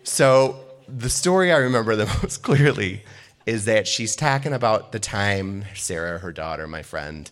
So 0.04 0.60
the 0.88 1.10
story 1.10 1.52
I 1.52 1.58
remember 1.58 1.96
the 1.96 2.06
most 2.22 2.42
clearly 2.42 3.04
is 3.46 3.66
that 3.66 3.88
she's 3.88 4.16
talking 4.16 4.54
about 4.54 4.92
the 4.92 5.00
time 5.00 5.66
Sarah, 5.76 6.20
her 6.20 6.32
daughter, 6.32 6.68
my 6.68 6.82
friend, 6.82 7.30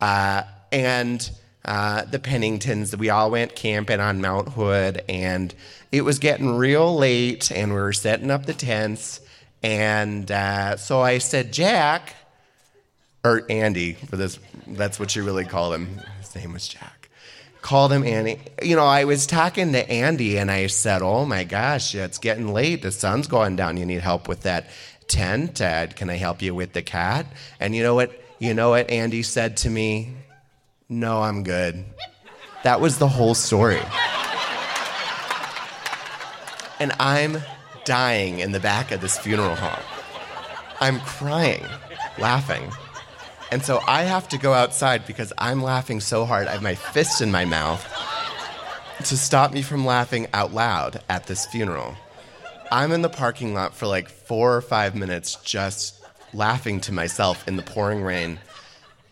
uh, 0.00 0.42
and 0.70 1.30
uh, 1.64 2.04
the 2.04 2.18
Penningtons. 2.18 2.96
We 2.96 3.10
all 3.10 3.30
went 3.30 3.56
camping 3.56 4.00
on 4.00 4.20
Mount 4.20 4.50
Hood, 4.50 5.02
and 5.08 5.54
it 5.90 6.02
was 6.02 6.18
getting 6.18 6.56
real 6.56 6.96
late, 6.96 7.50
and 7.50 7.72
we 7.72 7.80
were 7.80 7.92
setting 7.92 8.30
up 8.30 8.46
the 8.46 8.54
tents. 8.54 9.20
And 9.62 10.30
uh, 10.30 10.76
so 10.76 11.00
I 11.00 11.18
said, 11.18 11.52
Jack, 11.52 12.14
or 13.28 13.44
Andy, 13.50 13.92
for 13.92 14.16
this, 14.16 14.38
that's 14.66 14.98
what 14.98 15.14
you 15.14 15.22
really 15.22 15.44
call 15.44 15.72
him. 15.72 16.00
His 16.20 16.34
name 16.34 16.52
was 16.52 16.66
Jack. 16.66 17.10
Called 17.60 17.92
him 17.92 18.04
Andy. 18.04 18.40
You 18.62 18.76
know, 18.76 18.86
I 18.86 19.04
was 19.04 19.26
talking 19.26 19.72
to 19.72 19.90
Andy, 19.90 20.38
and 20.38 20.50
I 20.50 20.68
said, 20.68 21.02
Oh 21.02 21.24
my 21.24 21.44
gosh, 21.44 21.94
it's 21.94 22.18
getting 22.18 22.52
late. 22.52 22.82
The 22.82 22.92
sun's 22.92 23.26
going 23.26 23.56
down. 23.56 23.76
You 23.76 23.84
need 23.84 24.00
help 24.00 24.28
with 24.28 24.42
that 24.42 24.70
tent. 25.08 25.60
Uh, 25.60 25.88
can 25.88 26.08
I 26.08 26.16
help 26.16 26.40
you 26.40 26.54
with 26.54 26.72
the 26.72 26.82
cat? 26.82 27.26
And 27.60 27.74
you 27.74 27.82
know 27.82 27.94
what? 27.94 28.12
You 28.38 28.54
know 28.54 28.70
what 28.70 28.88
Andy 28.88 29.22
said 29.22 29.56
to 29.58 29.70
me? 29.70 30.14
No, 30.88 31.22
I'm 31.22 31.42
good. 31.42 31.84
That 32.62 32.80
was 32.80 32.98
the 32.98 33.08
whole 33.08 33.34
story. 33.34 33.82
And 36.80 36.92
I'm 37.00 37.38
dying 37.84 38.38
in 38.38 38.52
the 38.52 38.60
back 38.60 38.92
of 38.92 39.00
this 39.00 39.18
funeral 39.18 39.56
home. 39.56 39.84
I'm 40.80 41.00
crying, 41.00 41.64
laughing. 42.18 42.70
And 43.50 43.64
so 43.64 43.80
I 43.86 44.02
have 44.02 44.28
to 44.28 44.38
go 44.38 44.52
outside 44.52 45.06
because 45.06 45.32
I'm 45.38 45.62
laughing 45.62 46.00
so 46.00 46.24
hard. 46.24 46.48
I 46.48 46.52
have 46.52 46.62
my 46.62 46.74
fist 46.74 47.22
in 47.22 47.30
my 47.30 47.44
mouth 47.44 47.82
to 49.04 49.16
stop 49.16 49.52
me 49.52 49.62
from 49.62 49.86
laughing 49.86 50.26
out 50.34 50.52
loud 50.52 51.00
at 51.08 51.26
this 51.26 51.46
funeral. 51.46 51.94
I'm 52.70 52.92
in 52.92 53.00
the 53.02 53.08
parking 53.08 53.54
lot 53.54 53.74
for 53.74 53.86
like 53.86 54.10
four 54.10 54.54
or 54.54 54.60
five 54.60 54.94
minutes 54.94 55.36
just 55.36 56.04
laughing 56.34 56.80
to 56.82 56.92
myself 56.92 57.46
in 57.48 57.56
the 57.56 57.62
pouring 57.62 58.02
rain. 58.02 58.38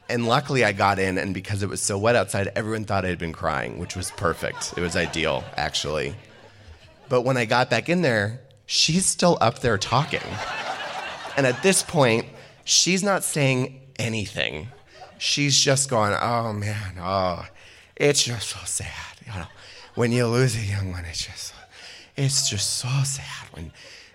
And 0.09 0.27
luckily, 0.27 0.65
I 0.65 0.73
got 0.73 0.99
in, 0.99 1.19
and 1.19 1.35
because 1.35 1.63
it 1.63 1.69
was 1.69 1.81
so 1.81 1.99
wet 1.99 2.15
outside, 2.15 2.53
everyone 2.55 2.85
thought 2.85 3.05
I 3.05 3.09
had 3.09 3.19
been 3.19 3.33
crying, 3.33 3.79
which 3.79 3.97
was 3.97 4.13
perfect. 4.13 4.75
It 4.77 4.81
was 4.81 4.95
ideal, 4.95 5.43
actually. 5.57 6.15
But 7.09 7.23
when 7.23 7.37
I 7.37 7.45
got 7.45 7.71
back 7.71 7.89
in 7.89 8.03
there, 8.03 8.41
she's 8.67 9.07
still 9.07 9.37
up 9.41 9.61
there 9.61 9.79
talking. 9.79 10.21
And 11.37 11.45
at 11.47 11.61
this 11.63 11.83
point, 11.83 12.27
she's 12.65 13.03
not 13.03 13.25
saying 13.25 13.81
anything. 13.99 14.69
She's 15.19 15.59
just 15.59 15.89
going, 15.89 16.15
oh 16.21 16.53
man, 16.53 16.97
oh, 17.01 17.47
it's 17.97 18.23
just 18.23 18.49
so 18.49 18.61
sad. 18.65 18.91
You 19.25 19.33
know, 19.33 19.47
when 19.95 20.13
you 20.13 20.27
lose 20.27 20.57
a 20.57 20.61
young 20.61 20.93
one, 20.93 21.05
it's 21.05 21.25
just, 21.27 21.55
it's 22.17 22.49
just 22.49 22.75
so 22.75 22.89
sad. 23.05 23.49
When, 23.53 23.73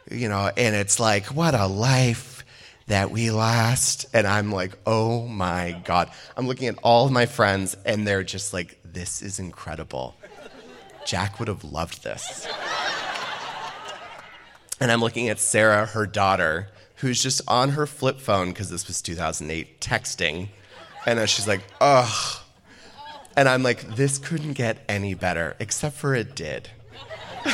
you 0.10 0.30
know, 0.30 0.52
and 0.56 0.76
it's 0.76 1.00
like, 1.00 1.28
what 1.28 1.56
a 1.56 1.68
life 1.68 2.46
that 2.88 3.10
we 3.10 3.32
lost. 3.32 4.06
And 4.14 4.28
I'm 4.28 4.52
like, 4.52 4.78
oh 4.86 5.26
my 5.28 5.82
God. 5.86 6.12
I'm 6.38 6.48
looking 6.48 6.68
at 6.68 6.78
all 6.84 7.06
of 7.06 7.12
my 7.12 7.26
friends, 7.26 7.76
and 7.86 8.06
they're 8.06 8.24
just 8.24 8.54
like, 8.54 8.78
this 8.84 9.22
is 9.22 9.40
incredible. 9.40 10.16
Jack 11.06 11.40
would 11.40 11.48
have 11.48 11.64
loved 11.64 12.04
this. 12.04 12.48
And 14.80 14.92
I'm 14.92 15.00
looking 15.00 15.30
at 15.30 15.40
Sarah, 15.40 15.86
her 15.86 16.06
daughter, 16.06 16.68
who's 17.02 17.22
just 17.22 17.42
on 17.48 17.70
her 17.70 17.88
flip 17.88 18.20
phone, 18.20 18.50
because 18.50 18.70
this 18.70 18.88
was 18.88 19.02
2008, 19.02 19.82
texting. 19.82 20.50
And 21.06 21.28
she's 21.28 21.48
like, 21.48 21.62
ugh. 21.82 22.38
And 23.36 23.50
I'm 23.50 23.64
like, 23.64 23.96
this 23.96 24.20
couldn't 24.20 24.54
get 24.54 24.86
any 24.88 25.16
better, 25.16 25.56
except 25.60 25.96
for 25.96 26.14
it 26.14 26.36
did. 26.36 26.70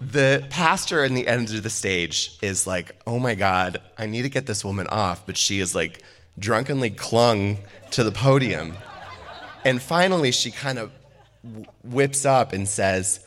the 0.00 0.46
pastor 0.50 1.02
in 1.02 1.14
the 1.14 1.26
end 1.26 1.48
of 1.54 1.62
the 1.62 1.70
stage 1.70 2.36
is 2.42 2.66
like, 2.66 2.94
oh 3.06 3.18
my 3.18 3.34
God, 3.34 3.80
I 3.96 4.04
need 4.04 4.22
to 4.22 4.28
get 4.28 4.44
this 4.44 4.64
woman 4.64 4.86
off. 4.88 5.24
But 5.24 5.38
she 5.38 5.58
is 5.60 5.74
like 5.74 6.02
drunkenly 6.38 6.90
clung 6.90 7.56
to 7.92 8.04
the 8.04 8.12
podium. 8.12 8.74
And 9.64 9.80
finally, 9.80 10.30
she 10.30 10.50
kind 10.50 10.78
of 10.78 10.92
whips 11.82 12.26
up 12.26 12.52
and 12.52 12.68
says, 12.68 13.20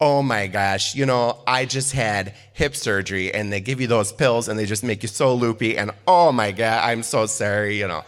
Oh 0.00 0.22
my 0.22 0.46
gosh, 0.46 0.94
you 0.94 1.04
know, 1.04 1.38
I 1.46 1.66
just 1.66 1.92
had 1.92 2.34
hip 2.54 2.74
surgery 2.74 3.34
and 3.34 3.52
they 3.52 3.60
give 3.60 3.82
you 3.82 3.86
those 3.86 4.12
pills 4.12 4.48
and 4.48 4.58
they 4.58 4.64
just 4.64 4.82
make 4.82 5.02
you 5.02 5.08
so 5.08 5.34
loopy. 5.34 5.76
And 5.76 5.90
oh 6.08 6.32
my 6.32 6.52
God, 6.52 6.82
I'm 6.82 7.02
so 7.02 7.26
sorry, 7.26 7.78
you 7.78 7.86
know. 7.86 8.02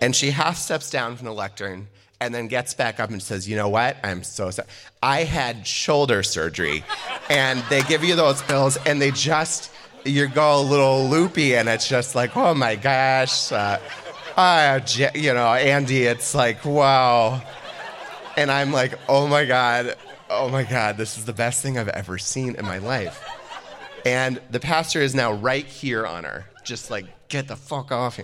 And 0.00 0.16
she 0.16 0.30
half 0.30 0.56
steps 0.56 0.90
down 0.90 1.16
from 1.16 1.26
the 1.26 1.32
lectern 1.32 1.88
and 2.20 2.34
then 2.34 2.48
gets 2.48 2.74
back 2.74 3.00
up 3.00 3.10
and 3.10 3.22
says, 3.22 3.48
You 3.48 3.56
know 3.56 3.68
what? 3.68 3.96
I'm 4.02 4.22
so 4.22 4.50
sorry. 4.50 4.68
I 5.02 5.24
had 5.24 5.66
shoulder 5.66 6.22
surgery, 6.22 6.84
and 7.28 7.62
they 7.68 7.82
give 7.82 8.02
you 8.02 8.16
those 8.16 8.42
pills, 8.42 8.78
and 8.86 9.00
they 9.00 9.10
just, 9.10 9.70
you 10.04 10.26
go 10.28 10.60
a 10.60 10.62
little 10.62 11.08
loopy, 11.08 11.56
and 11.56 11.68
it's 11.68 11.88
just 11.88 12.14
like, 12.14 12.36
Oh 12.36 12.54
my 12.54 12.76
gosh. 12.76 13.52
Uh, 13.52 13.78
uh, 14.36 14.80
you 15.14 15.32
know, 15.34 15.52
Andy, 15.54 16.04
it's 16.04 16.34
like, 16.34 16.64
wow. 16.64 17.42
And 18.36 18.50
I'm 18.50 18.72
like, 18.72 18.98
Oh 19.08 19.26
my 19.26 19.44
God, 19.44 19.96
oh 20.30 20.48
my 20.48 20.64
God, 20.64 20.96
this 20.96 21.18
is 21.18 21.24
the 21.24 21.32
best 21.32 21.62
thing 21.62 21.78
I've 21.78 21.88
ever 21.88 22.18
seen 22.18 22.54
in 22.56 22.64
my 22.64 22.78
life. 22.78 23.24
And 24.04 24.40
the 24.50 24.60
pastor 24.60 25.00
is 25.00 25.14
now 25.14 25.32
right 25.32 25.66
here 25.66 26.06
on 26.06 26.24
her, 26.24 26.46
just 26.64 26.90
like, 26.90 27.06
Get 27.28 27.48
the 27.48 27.56
fuck 27.56 27.90
off. 27.90 28.20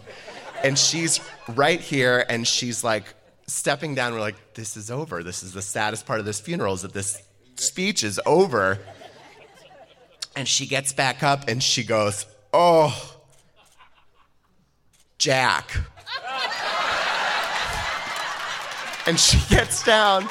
And 0.62 0.78
she's 0.78 1.18
right 1.48 1.80
here, 1.80 2.24
and 2.28 2.46
she's 2.46 2.84
like, 2.84 3.14
stepping 3.46 3.94
down, 3.94 4.12
we're 4.14 4.20
like, 4.20 4.54
this 4.54 4.76
is 4.76 4.90
over. 4.90 5.22
This 5.22 5.42
is 5.42 5.52
the 5.52 5.62
saddest 5.62 6.06
part 6.06 6.20
of 6.20 6.26
this 6.26 6.40
funeral 6.40 6.74
is 6.74 6.82
that 6.82 6.92
this 6.92 7.20
speech 7.56 8.02
is 8.02 8.20
over. 8.26 8.78
And 10.34 10.48
she 10.48 10.66
gets 10.66 10.92
back 10.92 11.22
up 11.22 11.48
and 11.48 11.62
she 11.62 11.84
goes, 11.84 12.26
Oh, 12.54 13.16
Jack. 15.18 15.76
and 19.06 19.18
she 19.18 19.38
gets 19.54 19.84
down 19.84 20.28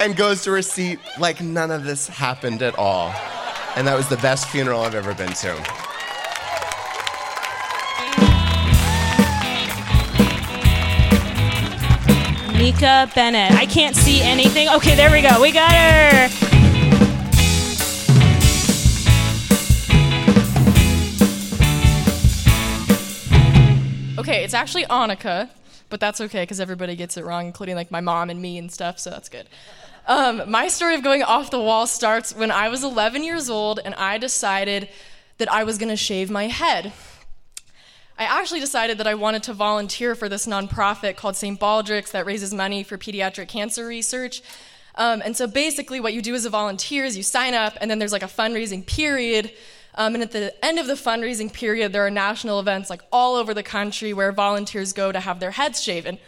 and 0.00 0.16
goes 0.16 0.42
to 0.44 0.50
her 0.52 0.62
seat 0.62 0.98
like 1.18 1.40
none 1.40 1.70
of 1.70 1.84
this 1.84 2.08
happened 2.08 2.62
at 2.62 2.76
all. 2.78 3.14
And 3.76 3.86
that 3.86 3.96
was 3.96 4.08
the 4.08 4.16
best 4.18 4.48
funeral 4.48 4.82
I've 4.82 4.94
ever 4.94 5.14
been 5.14 5.32
to. 5.32 5.84
Mika 12.56 13.10
Bennett. 13.14 13.52
I 13.52 13.66
can't 13.66 13.94
see 13.94 14.22
anything. 14.22 14.68
Okay, 14.70 14.94
there 14.94 15.10
we 15.10 15.20
go. 15.20 15.42
We 15.42 15.52
got 15.52 15.70
her. 15.70 16.28
Okay, 24.18 24.42
it's 24.42 24.54
actually 24.54 24.84
Annika, 24.84 25.50
but 25.90 26.00
that's 26.00 26.20
okay 26.22 26.44
because 26.44 26.58
everybody 26.58 26.96
gets 26.96 27.18
it 27.18 27.24
wrong, 27.26 27.46
including 27.46 27.76
like 27.76 27.90
my 27.90 28.00
mom 28.00 28.30
and 28.30 28.40
me 28.40 28.56
and 28.56 28.72
stuff, 28.72 28.98
so 28.98 29.10
that's 29.10 29.28
good. 29.28 29.46
Um, 30.06 30.42
my 30.50 30.68
story 30.68 30.94
of 30.94 31.02
going 31.02 31.22
off 31.22 31.50
the 31.50 31.58
wall 31.58 31.86
starts 31.86 32.34
when 32.34 32.50
I 32.50 32.68
was 32.68 32.84
11 32.84 33.24
years 33.24 33.48
old 33.48 33.80
and 33.82 33.94
I 33.94 34.18
decided 34.18 34.88
that 35.38 35.50
I 35.50 35.64
was 35.64 35.78
gonna 35.78 35.96
shave 35.96 36.30
my 36.30 36.48
head. 36.48 36.92
I 38.18 38.24
actually 38.24 38.60
decided 38.60 38.98
that 38.98 39.06
I 39.06 39.14
wanted 39.14 39.42
to 39.44 39.54
volunteer 39.54 40.14
for 40.14 40.28
this 40.28 40.46
nonprofit 40.46 41.16
called 41.16 41.36
St. 41.36 41.58
Baldrick's 41.58 42.12
that 42.12 42.26
raises 42.26 42.52
money 42.52 42.84
for 42.84 42.98
pediatric 42.98 43.48
cancer 43.48 43.86
research. 43.86 44.42
Um, 44.94 45.22
and 45.24 45.36
so 45.36 45.48
basically, 45.48 45.98
what 45.98 46.12
you 46.12 46.22
do 46.22 46.34
as 46.34 46.44
a 46.44 46.50
volunteer 46.50 47.04
is 47.04 47.16
you 47.16 47.24
sign 47.24 47.54
up, 47.54 47.76
and 47.80 47.90
then 47.90 47.98
there's 47.98 48.12
like 48.12 48.22
a 48.22 48.26
fundraising 48.26 48.86
period. 48.86 49.50
Um, 49.96 50.14
and 50.14 50.22
at 50.22 50.30
the 50.30 50.54
end 50.64 50.78
of 50.78 50.86
the 50.86 50.94
fundraising 50.94 51.52
period, 51.52 51.92
there 51.92 52.06
are 52.06 52.10
national 52.10 52.60
events 52.60 52.90
like 52.90 53.02
all 53.10 53.34
over 53.34 53.52
the 53.52 53.64
country 53.64 54.12
where 54.12 54.30
volunteers 54.30 54.92
go 54.92 55.10
to 55.10 55.18
have 55.18 55.40
their 55.40 55.52
heads 55.52 55.82
shaven. 55.82 56.18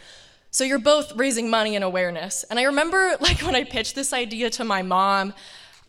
So 0.57 0.63
you're 0.63 0.79
both 0.79 1.15
raising 1.15 1.51
money 1.51 1.75
and 1.75 1.85
awareness. 1.85 2.43
And 2.49 2.57
I 2.57 2.63
remember, 2.63 3.15
like, 3.21 3.41
when 3.43 3.53
I 3.53 3.63
pitched 3.63 3.93
this 3.93 4.11
idea 4.11 4.49
to 4.49 4.63
my 4.63 4.81
mom, 4.81 5.35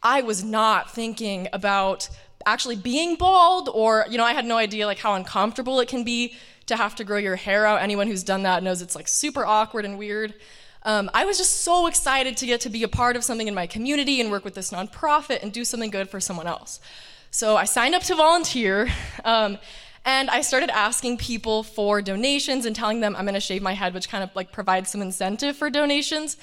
I 0.02 0.20
was 0.20 0.44
not 0.44 0.90
thinking 0.90 1.48
about 1.54 2.10
actually 2.44 2.76
being 2.76 3.16
bald 3.16 3.70
or 3.72 4.06
you 4.10 4.16
know 4.16 4.24
i 4.24 4.32
had 4.32 4.44
no 4.44 4.56
idea 4.56 4.86
like 4.86 4.98
how 4.98 5.14
uncomfortable 5.14 5.80
it 5.80 5.88
can 5.88 6.04
be 6.04 6.34
to 6.66 6.76
have 6.76 6.94
to 6.94 7.02
grow 7.02 7.18
your 7.18 7.34
hair 7.34 7.66
out. 7.66 7.82
Anyone 7.82 8.06
who's 8.06 8.22
done 8.22 8.44
that 8.44 8.62
knows 8.62 8.80
it's 8.80 8.94
like 8.94 9.08
super 9.08 9.44
awkward 9.44 9.84
and 9.86 9.98
weird. 9.98 10.34
Um, 10.82 11.10
i 11.14 11.24
was 11.24 11.38
just 11.38 11.62
so 11.62 11.86
excited 11.86 12.36
to 12.36 12.46
get 12.46 12.60
to 12.60 12.68
be 12.68 12.82
a 12.82 12.88
part 12.88 13.16
of 13.16 13.24
something 13.24 13.48
in 13.48 13.54
my 13.54 13.66
community 13.66 14.20
and 14.20 14.30
work 14.30 14.44
with 14.44 14.54
this 14.54 14.70
nonprofit 14.70 15.42
and 15.42 15.50
do 15.50 15.64
something 15.64 15.90
good 15.90 16.10
for 16.10 16.20
someone 16.20 16.46
else. 16.46 16.78
So 17.30 17.56
i 17.56 17.64
signed 17.64 17.94
up 17.94 18.02
to 18.02 18.14
volunteer. 18.14 18.88
Um, 19.24 19.58
and 20.08 20.30
i 20.30 20.40
started 20.40 20.70
asking 20.70 21.16
people 21.16 21.62
for 21.62 22.02
donations 22.02 22.66
and 22.66 22.74
telling 22.74 23.00
them 23.00 23.14
i'm 23.16 23.24
going 23.24 23.34
to 23.34 23.48
shave 23.50 23.62
my 23.62 23.74
head 23.74 23.94
which 23.94 24.08
kind 24.08 24.24
of 24.24 24.30
like 24.34 24.50
provides 24.52 24.90
some 24.90 25.02
incentive 25.02 25.56
for 25.56 25.68
donations 25.70 26.36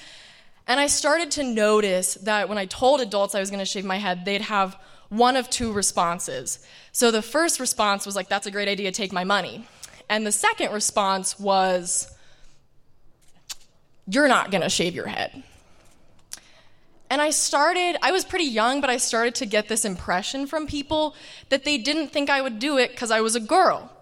and 0.66 0.80
i 0.80 0.86
started 0.86 1.30
to 1.30 1.42
notice 1.42 2.14
that 2.14 2.48
when 2.48 2.58
i 2.58 2.66
told 2.66 3.00
adults 3.00 3.34
i 3.34 3.40
was 3.40 3.50
going 3.50 3.64
to 3.66 3.72
shave 3.74 3.84
my 3.84 3.98
head 3.98 4.24
they'd 4.24 4.42
have 4.56 4.76
one 5.08 5.36
of 5.36 5.48
two 5.50 5.72
responses. 5.72 6.64
So 6.92 7.10
the 7.10 7.22
first 7.22 7.60
response 7.60 8.06
was 8.06 8.16
like, 8.16 8.28
that's 8.28 8.46
a 8.46 8.50
great 8.50 8.68
idea, 8.68 8.90
take 8.92 9.12
my 9.12 9.24
money. 9.24 9.66
And 10.08 10.26
the 10.26 10.32
second 10.32 10.72
response 10.72 11.38
was, 11.38 12.12
you're 14.08 14.28
not 14.28 14.50
gonna 14.50 14.70
shave 14.70 14.94
your 14.94 15.06
head. 15.06 15.42
And 17.08 17.22
I 17.22 17.30
started, 17.30 17.96
I 18.02 18.10
was 18.10 18.24
pretty 18.24 18.44
young, 18.44 18.80
but 18.80 18.90
I 18.90 18.96
started 18.96 19.34
to 19.36 19.46
get 19.46 19.68
this 19.68 19.84
impression 19.84 20.46
from 20.46 20.66
people 20.66 21.14
that 21.50 21.64
they 21.64 21.78
didn't 21.78 22.08
think 22.08 22.28
I 22.30 22.40
would 22.40 22.58
do 22.58 22.78
it 22.78 22.90
because 22.90 23.10
I 23.10 23.20
was 23.20 23.36
a 23.36 23.40
girl. 23.40 23.92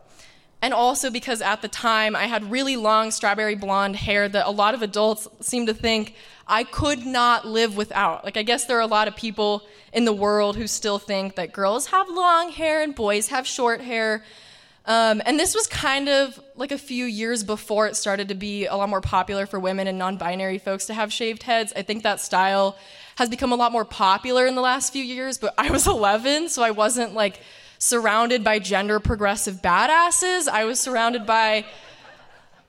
And 0.63 0.73
also 0.73 1.11
because 1.11 1.43
at 1.43 1.61
the 1.61 1.69
time 1.69 2.17
I 2.17 2.25
had 2.25 2.51
really 2.51 2.77
long 2.77 3.11
strawberry 3.11 3.55
blonde 3.55 3.97
hair 3.97 4.29
that 4.31 4.47
a 4.47 4.51
lot 4.51 4.73
of 4.73 4.81
adults 4.81 5.29
seemed 5.41 5.67
to 5.67 5.75
think 5.75 6.15
I 6.47 6.65
could 6.65 7.05
not 7.05 7.47
live 7.47 7.77
without. 7.77 8.25
Like, 8.25 8.39
I 8.39 8.43
guess 8.43 8.65
there 8.65 8.79
are 8.79 8.81
a 8.81 8.87
lot 8.87 9.07
of 9.07 9.15
people 9.15 9.63
in 9.93 10.07
the 10.07 10.13
world 10.13 10.57
who 10.57 10.67
still 10.67 10.99
think 10.99 11.35
that 11.35 11.53
girls 11.53 11.89
have 11.89 12.09
long 12.09 12.51
hair 12.51 12.83
and 12.83 12.95
boys 12.95 13.29
have 13.29 13.47
short 13.47 13.83
hair. 13.83 14.25
Um, 14.87 15.23
and 15.25 15.41
this 15.41 15.55
was 15.55 15.67
kind 15.67 16.09
of 16.09 16.39
like 16.57 16.71
a 16.71 16.79
few 16.79 17.07
years 17.07 17.43
before 17.43 17.87
it 17.87 17.97
started 17.97 18.29
to 18.29 18.35
be 18.35 18.67
a 18.67 18.77
lot 18.77 18.89
more 18.89 19.01
popular 19.01 19.47
for 19.47 19.59
women 19.59 19.87
and 19.87 19.99
non 19.99 20.19
binary 20.19 20.59
folks 20.59 20.87
to 20.87 20.95
have 20.95 21.13
shaved 21.13 21.43
heads. 21.43 21.73
I 21.75 21.83
think 21.83 22.03
that 22.03 22.21
style 22.21 22.77
has 23.17 23.31
become 23.31 23.53
a 23.53 23.57
lot 23.57 23.73
more 23.73 23.85
popular 23.85 24.47
in 24.47 24.55
the 24.55 24.61
last 24.61 24.93
few 24.93 25.03
years, 25.03 25.39
but 25.39 25.55
I 25.57 25.71
was 25.71 25.87
11, 25.89 26.51
so 26.51 26.63
I 26.63 26.71
wasn't 26.71 27.15
like 27.15 27.41
surrounded 27.79 28.45
by 28.45 28.59
gender 28.59 29.01
progressive 29.01 29.63
badasses. 29.63 30.49
I 30.49 30.65
was 30.65 30.79
surrounded 30.79 31.25
by 31.25 31.65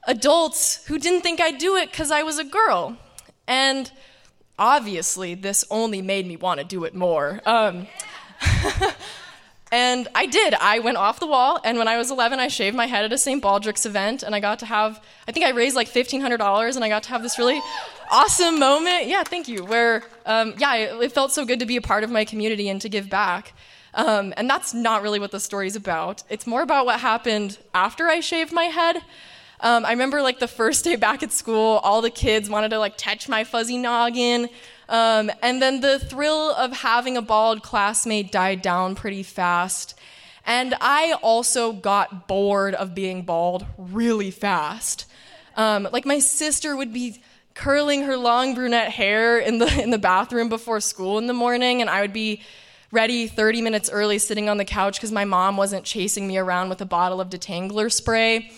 adults 0.07 0.85
who 0.85 0.97
didn't 0.97 1.21
think 1.21 1.41
I'd 1.41 1.57
do 1.57 1.75
it 1.75 1.91
because 1.91 2.11
I 2.11 2.23
was 2.23 2.39
a 2.39 2.43
girl. 2.45 2.97
And 3.47 3.91
obviously, 4.57 5.35
this 5.35 5.65
only 5.69 6.01
made 6.01 6.25
me 6.25 6.37
want 6.37 6.59
to 6.59 6.65
do 6.65 6.85
it 6.85 6.95
more. 6.95 7.41
Um, 7.45 7.87
And 9.71 10.07
I 10.13 10.27
did. 10.27 10.53
I 10.53 10.79
went 10.79 10.97
off 10.97 11.19
the 11.19 11.25
wall, 11.27 11.59
and 11.63 11.77
when 11.77 11.87
I 11.87 11.97
was 11.97 12.11
11, 12.11 12.39
I 12.39 12.47
shaved 12.47 12.77
my 12.77 12.85
head 12.85 13.03
at 13.03 13.11
a 13.11 13.17
St. 13.17 13.43
Baldrick's 13.43 13.85
event, 13.85 14.21
and 14.21 14.35
I 14.35 14.39
got 14.39 14.59
to 14.59 14.65
have, 14.65 15.01
I 15.27 15.31
think 15.31 15.45
I 15.45 15.49
raised 15.49 15.75
like 15.75 15.89
$1,500, 15.89 16.75
and 16.75 16.85
I 16.85 16.89
got 16.89 17.03
to 17.03 17.09
have 17.09 17.23
this 17.23 17.39
really 17.39 17.59
awesome 18.11 18.59
moment. 18.59 19.07
Yeah, 19.07 19.23
thank 19.23 19.47
you. 19.47 19.65
Where, 19.65 20.03
um, 20.25 20.53
yeah, 20.57 20.75
it, 20.75 21.01
it, 21.01 21.11
felt 21.11 21.31
so 21.31 21.45
good 21.45 21.59
to 21.59 21.65
be 21.65 21.77
a 21.77 21.81
part 21.81 22.03
of 22.03 22.11
my 22.11 22.25
community 22.25 22.69
and 22.69 22.79
to 22.81 22.89
give 22.89 23.09
back. 23.09 23.53
Um, 23.95 24.33
and 24.37 24.49
that's 24.49 24.73
not 24.73 25.01
really 25.01 25.19
what 25.19 25.31
the 25.31 25.39
story's 25.39 25.75
about. 25.75 26.21
It's 26.29 26.45
more 26.45 26.61
about 26.61 26.85
what 26.85 26.99
happened 26.99 27.57
after 27.73 28.07
I 28.07 28.19
shaved 28.19 28.51
my 28.51 28.65
head. 28.65 28.97
Um, 29.61 29.85
I 29.85 29.91
remember 29.91 30.21
like 30.21 30.39
the 30.39 30.47
first 30.47 30.83
day 30.83 30.95
back 30.95 31.23
at 31.23 31.31
school, 31.31 31.79
all 31.83 32.01
the 32.01 32.09
kids 32.09 32.49
wanted 32.49 32.69
to 32.69 32.79
like 32.79 32.97
touch 32.97 33.29
my 33.29 33.43
fuzzy 33.43 33.77
noggin. 33.77 34.49
Um, 34.87 35.31
and 35.41 35.61
then 35.61 35.81
the 35.81 35.99
thrill 35.99 36.51
of 36.51 36.71
having 36.71 37.17
a 37.17 37.21
bald 37.21 37.63
classmate 37.63 38.31
died 38.31 38.61
down 38.61 38.95
pretty 38.95 39.23
fast. 39.23 39.97
And 40.45 40.75
I 40.79 41.13
also 41.21 41.73
got 41.73 42.27
bored 42.27 42.75
of 42.75 42.93
being 42.93 43.23
bald 43.23 43.65
really 43.77 44.31
fast. 44.31 45.05
Um, 45.55 45.87
like 45.91 46.05
my 46.05 46.19
sister 46.19 46.75
would 46.75 46.93
be 46.93 47.21
curling 47.55 48.03
her 48.03 48.17
long 48.17 48.53
brunette 48.53 48.91
hair 48.91 49.39
in 49.39 49.57
the 49.57 49.81
in 49.83 49.89
the 49.89 49.97
bathroom 49.97 50.49
before 50.49 50.79
school 50.79 51.17
in 51.17 51.27
the 51.27 51.33
morning, 51.33 51.81
and 51.81 51.89
I 51.89 52.01
would 52.01 52.13
be 52.13 52.41
ready 52.91 53.27
30 53.27 53.61
minutes 53.61 53.89
early, 53.89 54.19
sitting 54.19 54.47
on 54.47 54.57
the 54.57 54.65
couch 54.65 54.97
because 54.97 55.11
my 55.11 55.25
mom 55.25 55.57
wasn't 55.57 55.83
chasing 55.83 56.27
me 56.27 56.37
around 56.37 56.69
with 56.69 56.79
a 56.81 56.85
bottle 56.85 57.19
of 57.19 57.29
detangler 57.29 57.91
spray. 57.91 58.51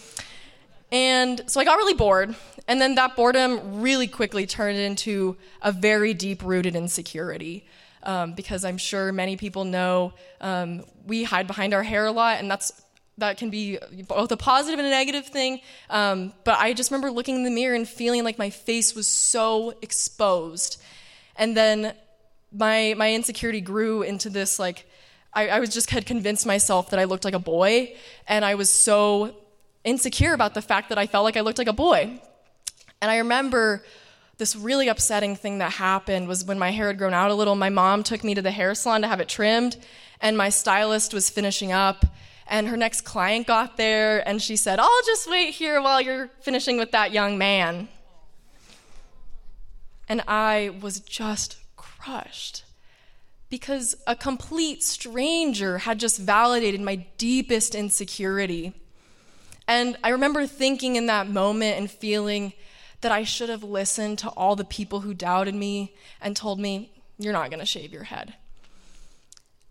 And 0.91 1.41
so 1.47 1.59
I 1.59 1.65
got 1.65 1.77
really 1.77 1.93
bored. 1.93 2.35
And 2.67 2.81
then 2.81 2.95
that 2.95 3.15
boredom 3.15 3.81
really 3.81 4.07
quickly 4.07 4.45
turned 4.45 4.77
into 4.77 5.37
a 5.61 5.71
very 5.71 6.13
deep 6.13 6.43
rooted 6.43 6.75
insecurity. 6.75 7.65
Um, 8.03 8.33
because 8.33 8.63
I'm 8.63 8.77
sure 8.77 9.11
many 9.11 9.35
people 9.35 9.65
know 9.65 10.13
um, 10.39 10.83
we 11.05 11.23
hide 11.23 11.45
behind 11.45 11.73
our 11.73 11.83
hair 11.83 12.05
a 12.05 12.11
lot, 12.11 12.39
and 12.39 12.49
that's 12.49 12.71
that 13.17 13.37
can 13.37 13.49
be 13.49 13.79
both 14.07 14.31
a 14.31 14.37
positive 14.37 14.79
and 14.79 14.87
a 14.87 14.91
negative 14.91 15.25
thing. 15.25 15.59
Um, 15.89 16.31
but 16.45 16.57
I 16.57 16.73
just 16.73 16.91
remember 16.91 17.11
looking 17.11 17.35
in 17.35 17.43
the 17.43 17.49
mirror 17.51 17.75
and 17.75 17.87
feeling 17.87 18.23
like 18.23 18.37
my 18.37 18.49
face 18.49 18.95
was 18.95 19.07
so 19.07 19.73
exposed. 19.81 20.81
And 21.35 21.57
then 21.57 21.95
my 22.53 22.93
my 22.95 23.13
insecurity 23.13 23.59
grew 23.59 24.03
into 24.03 24.29
this 24.29 24.57
like 24.57 24.85
I, 25.33 25.49
I 25.49 25.59
was 25.59 25.73
just 25.73 25.89
had 25.89 26.05
convinced 26.05 26.45
myself 26.45 26.91
that 26.91 26.99
I 26.99 27.03
looked 27.03 27.25
like 27.25 27.33
a 27.33 27.39
boy, 27.39 27.95
and 28.27 28.45
I 28.45 28.55
was 28.55 28.69
so 28.69 29.35
insecure 29.87 30.33
about 30.33 30.53
the 30.53 30.61
fact 30.61 30.89
that 30.89 30.97
I 30.97 31.07
felt 31.07 31.23
like 31.23 31.37
I 31.37 31.41
looked 31.41 31.57
like 31.57 31.67
a 31.67 31.73
boy. 31.73 32.19
And 33.01 33.09
I 33.09 33.17
remember 33.17 33.83
this 34.37 34.55
really 34.55 34.87
upsetting 34.87 35.35
thing 35.35 35.59
that 35.59 35.73
happened 35.73 36.27
was 36.27 36.45
when 36.45 36.59
my 36.59 36.71
hair 36.71 36.87
had 36.87 36.97
grown 36.97 37.13
out 37.13 37.31
a 37.31 37.33
little, 37.33 37.55
my 37.55 37.69
mom 37.69 38.03
took 38.03 38.23
me 38.23 38.35
to 38.35 38.41
the 38.41 38.51
hair 38.51 38.75
salon 38.75 39.01
to 39.01 39.07
have 39.07 39.19
it 39.19 39.29
trimmed, 39.29 39.77
and 40.21 40.37
my 40.37 40.49
stylist 40.49 41.13
was 41.13 41.29
finishing 41.29 41.71
up. 41.71 42.05
And 42.49 42.67
her 42.67 42.77
next 42.77 43.01
client 43.01 43.47
got 43.47 43.77
there, 43.77 44.25
and 44.27 44.41
she 44.41 44.55
said, 44.55 44.79
I'll 44.79 45.01
just 45.05 45.29
wait 45.29 45.53
here 45.53 45.81
while 45.81 45.99
you're 45.99 46.29
finishing 46.41 46.77
with 46.77 46.91
that 46.91 47.11
young 47.11 47.37
man. 47.37 47.89
And 50.07 50.21
I 50.27 50.75
was 50.81 50.99
just 51.01 51.57
crushed 51.75 52.63
because 53.49 53.95
a 54.05 54.15
complete 54.15 54.83
stranger 54.83 55.79
had 55.79 55.99
just 55.99 56.19
validated 56.19 56.81
my 56.81 57.05
deepest 57.17 57.75
insecurity. 57.75 58.73
And 59.67 59.97
I 60.03 60.09
remember 60.09 60.45
thinking 60.47 60.95
in 60.95 61.07
that 61.07 61.27
moment 61.27 61.77
and 61.77 61.91
feeling 61.91 62.53
that 63.01 63.11
I 63.11 63.23
should 63.23 63.49
have 63.49 63.63
listened 63.63 64.19
to 64.19 64.29
all 64.29 64.55
the 64.55 64.63
people 64.63 65.01
who 65.01 65.13
doubted 65.13 65.55
me 65.55 65.93
and 66.21 66.35
told 66.35 66.59
me, 66.59 66.91
You're 67.19 67.33
not 67.33 67.49
going 67.49 67.59
to 67.59 67.65
shave 67.65 67.91
your 67.91 68.03
head. 68.03 68.33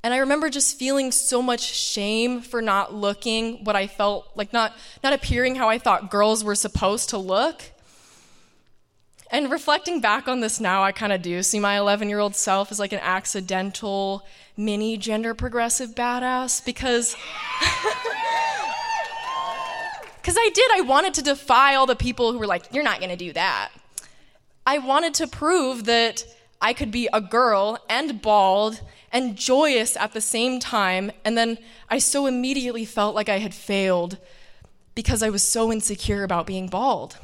And 0.02 0.14
I 0.14 0.18
remember 0.18 0.48
just 0.50 0.78
feeling 0.78 1.11
so 1.11 1.42
much 1.42 1.62
shame 1.62 2.40
for 2.40 2.62
not 2.62 2.94
looking 2.94 3.64
what 3.64 3.74
I 3.74 3.88
felt 3.88 4.30
like, 4.37 4.52
not, 4.52 4.72
not 5.02 5.12
appearing 5.12 5.56
how 5.56 5.68
I 5.68 5.78
thought 5.78 6.11
girls 6.11 6.44
were 6.44 6.54
supposed 6.54 7.09
to 7.09 7.18
look. 7.18 7.62
And 9.32 9.50
reflecting 9.50 10.00
back 10.00 10.28
on 10.28 10.38
this 10.38 10.61
now, 10.61 10.85
I 10.85 10.92
kind 10.92 11.12
of 11.12 11.22
do 11.22 11.42
see 11.42 11.59
my 11.59 11.76
11 11.76 12.09
year 12.09 12.20
old 12.20 12.37
self 12.37 12.70
as 12.70 12.78
like 12.78 12.92
an 12.92 13.00
accidental 13.02 14.24
mini 14.56 14.96
gender 14.96 15.35
progressive 15.35 15.94
badass 15.96 16.64
because. 16.64 17.16
Because 20.26 20.38
I 20.40 20.50
did. 20.52 20.70
I 20.74 20.80
wanted 20.80 21.14
to 21.14 21.22
defy 21.22 21.76
all 21.76 21.86
the 21.86 21.94
people 21.94 22.32
who 22.32 22.40
were 22.40 22.48
like, 22.48 22.64
you're 22.72 22.82
not 22.82 22.98
going 22.98 23.10
to 23.10 23.16
do 23.16 23.32
that. 23.34 23.70
I 24.66 24.78
wanted 24.78 25.14
to 25.14 25.28
prove 25.28 25.84
that 25.84 26.24
I 26.60 26.72
could 26.72 26.90
be 26.90 27.08
a 27.12 27.20
girl 27.20 27.78
and 27.88 28.20
bald 28.20 28.80
and 29.12 29.36
joyous 29.36 29.96
at 29.96 30.14
the 30.14 30.20
same 30.20 30.58
time. 30.58 31.12
And 31.24 31.38
then 31.38 31.58
I 31.88 31.98
so 31.98 32.26
immediately 32.26 32.84
felt 32.84 33.14
like 33.14 33.28
I 33.28 33.38
had 33.38 33.54
failed 33.54 34.18
because 34.96 35.22
I 35.22 35.30
was 35.30 35.44
so 35.44 35.70
insecure 35.70 36.24
about 36.24 36.44
being 36.44 36.66
bald. 36.66 37.18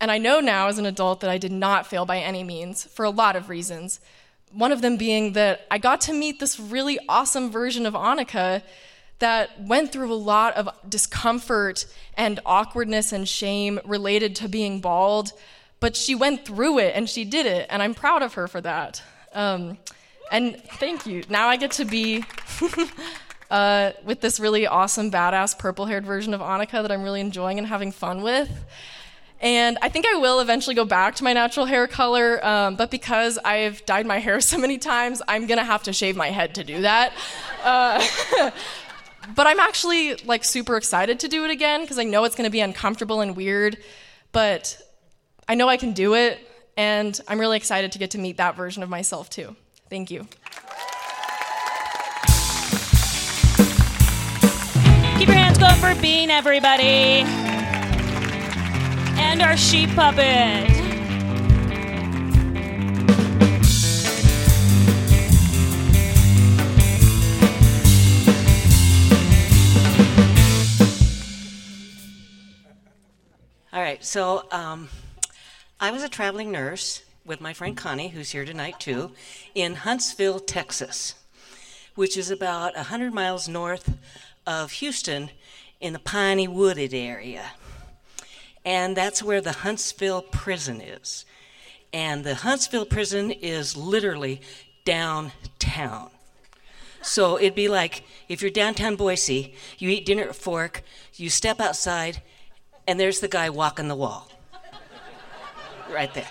And 0.00 0.12
I 0.12 0.18
know 0.18 0.38
now 0.38 0.68
as 0.68 0.78
an 0.78 0.86
adult 0.86 1.18
that 1.18 1.30
I 1.30 1.38
did 1.38 1.50
not 1.50 1.88
fail 1.88 2.06
by 2.06 2.18
any 2.18 2.44
means 2.44 2.84
for 2.84 3.04
a 3.04 3.10
lot 3.10 3.34
of 3.34 3.48
reasons. 3.48 3.98
One 4.52 4.70
of 4.70 4.82
them 4.82 4.96
being 4.96 5.32
that 5.32 5.66
I 5.68 5.78
got 5.78 6.00
to 6.02 6.12
meet 6.12 6.38
this 6.38 6.60
really 6.60 6.96
awesome 7.08 7.50
version 7.50 7.86
of 7.86 7.94
Annika 7.94 8.62
that 9.18 9.60
went 9.60 9.92
through 9.92 10.12
a 10.12 10.14
lot 10.14 10.54
of 10.54 10.68
discomfort 10.88 11.86
and 12.16 12.40
awkwardness 12.44 13.12
and 13.12 13.28
shame 13.28 13.80
related 13.84 14.36
to 14.36 14.48
being 14.48 14.80
bald, 14.80 15.32
but 15.80 15.96
she 15.96 16.14
went 16.14 16.44
through 16.44 16.78
it 16.78 16.94
and 16.96 17.08
she 17.08 17.24
did 17.24 17.46
it, 17.46 17.66
and 17.70 17.82
I'm 17.82 17.94
proud 17.94 18.22
of 18.22 18.34
her 18.34 18.48
for 18.48 18.60
that. 18.60 19.02
Um, 19.32 19.78
and 20.30 20.60
thank 20.74 21.06
you. 21.06 21.22
Now 21.28 21.48
I 21.48 21.56
get 21.56 21.72
to 21.72 21.84
be 21.84 22.24
uh, 23.50 23.92
with 24.04 24.20
this 24.20 24.40
really 24.40 24.66
awesome, 24.66 25.10
badass, 25.10 25.58
purple 25.58 25.86
haired 25.86 26.06
version 26.06 26.34
of 26.34 26.40
Annika 26.40 26.82
that 26.82 26.90
I'm 26.90 27.02
really 27.02 27.20
enjoying 27.20 27.58
and 27.58 27.66
having 27.66 27.92
fun 27.92 28.22
with. 28.22 28.50
And 29.40 29.76
I 29.82 29.90
think 29.90 30.06
I 30.06 30.16
will 30.16 30.40
eventually 30.40 30.74
go 30.74 30.86
back 30.86 31.16
to 31.16 31.24
my 31.24 31.34
natural 31.34 31.66
hair 31.66 31.86
color, 31.86 32.44
um, 32.44 32.76
but 32.76 32.90
because 32.90 33.38
I've 33.44 33.84
dyed 33.84 34.06
my 34.06 34.18
hair 34.18 34.40
so 34.40 34.58
many 34.58 34.78
times, 34.78 35.20
I'm 35.28 35.46
gonna 35.46 35.64
have 35.64 35.82
to 35.84 35.92
shave 35.92 36.16
my 36.16 36.30
head 36.30 36.54
to 36.54 36.64
do 36.64 36.80
that. 36.82 37.12
Uh, 37.62 38.02
but 39.34 39.46
I'm 39.46 39.60
actually 39.60 40.14
like 40.16 40.44
super 40.44 40.76
excited 40.76 41.20
to 41.20 41.28
do 41.28 41.44
it 41.44 41.50
again 41.50 41.82
because 41.82 41.98
I 41.98 42.04
know 42.04 42.24
it's 42.24 42.34
going 42.34 42.46
to 42.46 42.52
be 42.52 42.60
uncomfortable 42.60 43.20
and 43.20 43.36
weird, 43.36 43.78
but 44.32 44.80
I 45.48 45.54
know 45.54 45.68
I 45.68 45.76
can 45.76 45.92
do 45.92 46.14
it, 46.14 46.38
and 46.76 47.18
I'm 47.28 47.38
really 47.38 47.56
excited 47.56 47.92
to 47.92 47.98
get 47.98 48.12
to 48.12 48.18
meet 48.18 48.38
that 48.38 48.56
version 48.56 48.82
of 48.82 48.88
myself 48.88 49.30
too. 49.30 49.56
Thank 49.90 50.10
you. 50.10 50.26
Keep 55.18 55.28
your 55.28 55.36
hands 55.36 55.58
going 55.58 55.76
for 55.76 55.94
Bean, 56.00 56.30
everybody. 56.30 57.22
And 59.16 59.40
our 59.42 59.56
sheep 59.56 59.90
puppet. 59.94 60.73
All 73.74 73.80
right, 73.80 74.04
so 74.04 74.46
um, 74.52 74.88
I 75.80 75.90
was 75.90 76.04
a 76.04 76.08
traveling 76.08 76.52
nurse 76.52 77.02
with 77.26 77.40
my 77.40 77.52
friend 77.52 77.76
Connie, 77.76 78.06
who's 78.06 78.30
here 78.30 78.44
tonight 78.44 78.78
too, 78.78 79.10
in 79.52 79.74
Huntsville, 79.74 80.38
Texas, 80.38 81.16
which 81.96 82.16
is 82.16 82.30
about 82.30 82.76
100 82.76 83.12
miles 83.12 83.48
north 83.48 83.98
of 84.46 84.70
Houston 84.70 85.30
in 85.80 85.92
the 85.92 85.98
piney 85.98 86.46
wooded 86.46 86.94
area. 86.94 87.46
And 88.64 88.96
that's 88.96 89.24
where 89.24 89.40
the 89.40 89.50
Huntsville 89.50 90.22
prison 90.22 90.80
is. 90.80 91.24
And 91.92 92.22
the 92.22 92.36
Huntsville 92.36 92.86
prison 92.86 93.32
is 93.32 93.76
literally 93.76 94.40
downtown. 94.84 96.10
So 97.02 97.40
it'd 97.40 97.56
be 97.56 97.66
like 97.66 98.04
if 98.28 98.40
you're 98.40 98.52
downtown 98.52 98.94
Boise, 98.94 99.52
you 99.78 99.90
eat 99.90 100.06
dinner 100.06 100.28
at 100.28 100.36
Fork, 100.36 100.84
you 101.14 101.28
step 101.28 101.58
outside, 101.58 102.22
and 102.86 102.98
there's 102.98 103.20
the 103.20 103.28
guy 103.28 103.50
walking 103.50 103.88
the 103.88 103.96
wall. 103.96 104.30
right 105.90 106.12
there. 106.14 106.28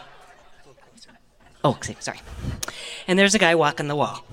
Oh, 1.63 1.77
sorry. 1.99 2.19
And 3.07 3.17
there's 3.17 3.35
a 3.35 3.39
guy 3.39 3.55
walking 3.55 3.87
the 3.87 3.95
wall. 3.95 4.25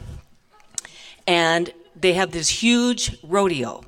And 1.27 1.73
they 1.95 2.15
have 2.15 2.33
this 2.33 2.49
huge 2.49 3.17
rodeo 3.23 3.85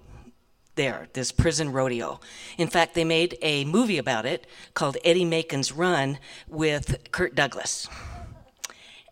there, 0.75 1.09
this 1.13 1.33
prison 1.33 1.73
rodeo. 1.73 2.21
In 2.57 2.69
fact, 2.69 2.95
they 2.95 3.05
made 3.05 3.37
a 3.43 3.65
movie 3.65 3.99
about 3.99 4.27
it 4.27 4.47
called 4.75 4.97
Eddie 5.05 5.25
Macon's 5.25 5.73
Run 5.73 6.19
with 6.49 7.11
Kirk 7.11 7.35
Douglas. 7.35 7.89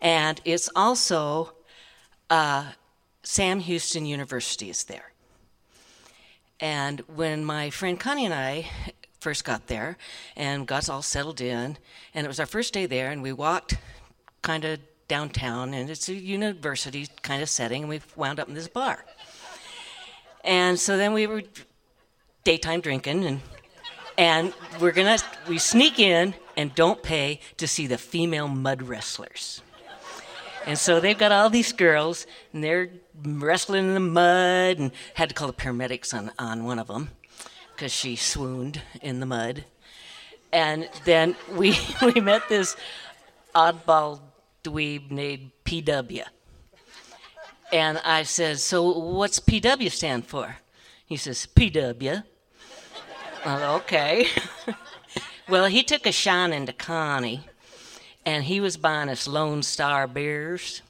And 0.01 0.41
it's 0.45 0.69
also 0.75 1.53
uh, 2.29 2.71
Sam 3.21 3.59
Houston 3.59 4.05
University 4.05 4.69
is 4.69 4.85
there. 4.85 5.11
And 6.59 7.01
when 7.01 7.43
my 7.43 7.69
friend 7.69 7.99
Connie 7.99 8.25
and 8.25 8.33
I 8.33 8.69
first 9.21 9.45
got 9.45 9.67
there 9.67 9.97
and 10.35 10.67
got 10.67 10.89
all 10.89 11.01
settled 11.01 11.39
in. 11.39 11.77
And 12.13 12.25
it 12.25 12.27
was 12.27 12.39
our 12.39 12.45
first 12.45 12.73
day 12.73 12.87
there, 12.87 13.11
and 13.11 13.21
we 13.21 13.31
walked 13.31 13.77
kind 14.41 14.65
of 14.65 14.79
downtown, 15.07 15.73
and 15.73 15.89
it's 15.89 16.09
a 16.09 16.13
university 16.13 17.07
kind 17.21 17.41
of 17.41 17.49
setting, 17.49 17.83
and 17.83 17.89
we 17.89 18.01
wound 18.15 18.39
up 18.39 18.47
in 18.47 18.55
this 18.55 18.67
bar. 18.67 19.05
And 20.43 20.79
so 20.79 20.97
then 20.97 21.13
we 21.13 21.27
were 21.27 21.43
daytime 22.43 22.81
drinking, 22.81 23.25
and 23.25 23.41
and 24.17 24.53
we're 24.79 24.91
gonna 24.91 25.17
we 25.47 25.59
sneak 25.59 25.99
in 25.99 26.33
and 26.57 26.73
don't 26.75 27.01
pay 27.03 27.39
to 27.57 27.67
see 27.67 27.87
the 27.87 27.97
female 27.97 28.47
mud 28.47 28.81
wrestlers. 28.81 29.61
And 30.65 30.77
so 30.77 30.99
they've 30.99 31.17
got 31.17 31.31
all 31.31 31.49
these 31.49 31.71
girls, 31.73 32.25
and 32.53 32.63
they're 32.63 32.89
wrestling 33.23 33.85
in 33.85 33.93
the 33.93 33.99
mud, 33.99 34.79
and 34.79 34.91
had 35.13 35.29
to 35.29 35.35
call 35.35 35.47
the 35.47 35.53
paramedics 35.53 36.13
on, 36.13 36.31
on 36.39 36.65
one 36.65 36.79
of 36.79 36.87
them 36.87 37.09
because 37.81 37.91
she 37.91 38.15
swooned 38.15 38.79
in 39.01 39.19
the 39.19 39.25
mud. 39.25 39.65
And 40.53 40.87
then 41.03 41.35
we, 41.55 41.75
we 42.03 42.21
met 42.21 42.47
this 42.47 42.77
oddball 43.55 44.19
dweeb 44.63 45.09
named 45.09 45.49
PW. 45.65 46.23
And 47.73 47.97
I 48.05 48.21
said, 48.21 48.59
So 48.59 48.95
what's 48.99 49.39
PW 49.39 49.89
stand 49.91 50.27
for? 50.27 50.57
He 51.07 51.17
says, 51.17 51.47
PW. 51.55 52.23
Well, 53.43 53.75
okay. 53.77 54.27
well, 55.49 55.65
he 55.65 55.81
took 55.81 56.05
a 56.05 56.11
shine 56.11 56.53
into 56.53 56.73
Connie 56.73 57.47
and 58.27 58.43
he 58.43 58.59
was 58.59 58.77
buying 58.77 59.09
us 59.09 59.27
Lone 59.27 59.63
Star 59.63 60.05
beers, 60.05 60.83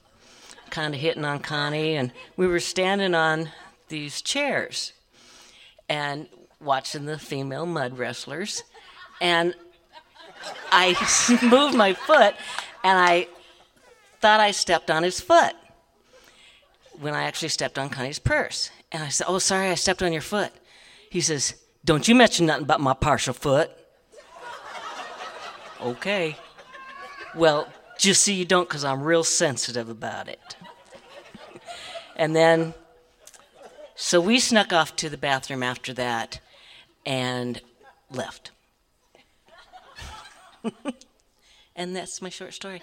kind 0.69 0.93
of 0.93 0.99
hitting 0.99 1.23
on 1.23 1.39
Connie, 1.39 1.95
and 1.95 2.11
we 2.35 2.47
were 2.47 2.59
standing 2.59 3.15
on 3.15 3.47
these 3.87 4.21
chairs 4.21 4.91
and 5.87 6.27
watching 6.61 7.05
the 7.05 7.17
female 7.17 7.65
mud 7.65 7.97
wrestlers, 7.97 8.63
and 9.19 9.55
I 10.71 10.95
moved 11.43 11.75
my 11.75 11.93
foot, 11.93 12.35
and 12.83 12.97
I 12.97 13.27
thought 14.19 14.39
I 14.39 14.51
stepped 14.51 14.89
on 14.89 15.03
his 15.03 15.19
foot 15.19 15.55
when 16.99 17.13
I 17.13 17.23
actually 17.23 17.49
stepped 17.49 17.79
on 17.79 17.89
Connie's 17.89 18.19
purse. 18.19 18.71
And 18.91 19.03
I 19.03 19.09
said, 19.09 19.25
Oh, 19.27 19.39
sorry, 19.39 19.69
I 19.69 19.75
stepped 19.75 20.03
on 20.03 20.13
your 20.13 20.21
foot. 20.21 20.51
He 21.09 21.21
says, 21.21 21.55
Don't 21.83 22.07
you 22.07 22.15
mention 22.15 22.45
nothing 22.45 22.63
about 22.63 22.81
my 22.81 22.93
partial 22.93 23.33
foot. 23.33 23.71
okay. 25.81 26.35
Well, 27.33 27.67
just 27.97 28.23
so 28.23 28.31
you 28.31 28.45
don't, 28.45 28.67
because 28.67 28.83
I'm 28.83 29.01
real 29.03 29.23
sensitive 29.23 29.89
about 29.89 30.27
it. 30.27 30.55
and 32.15 32.35
then, 32.35 32.73
so 33.95 34.19
we 34.19 34.39
snuck 34.39 34.73
off 34.73 34.95
to 34.97 35.09
the 35.09 35.17
bathroom 35.17 35.63
after 35.63 35.93
that 35.93 36.39
and 37.05 37.61
left. 38.09 38.51
and 41.75 41.95
that's 41.95 42.21
my 42.21 42.29
short 42.29 42.53
story. 42.53 42.81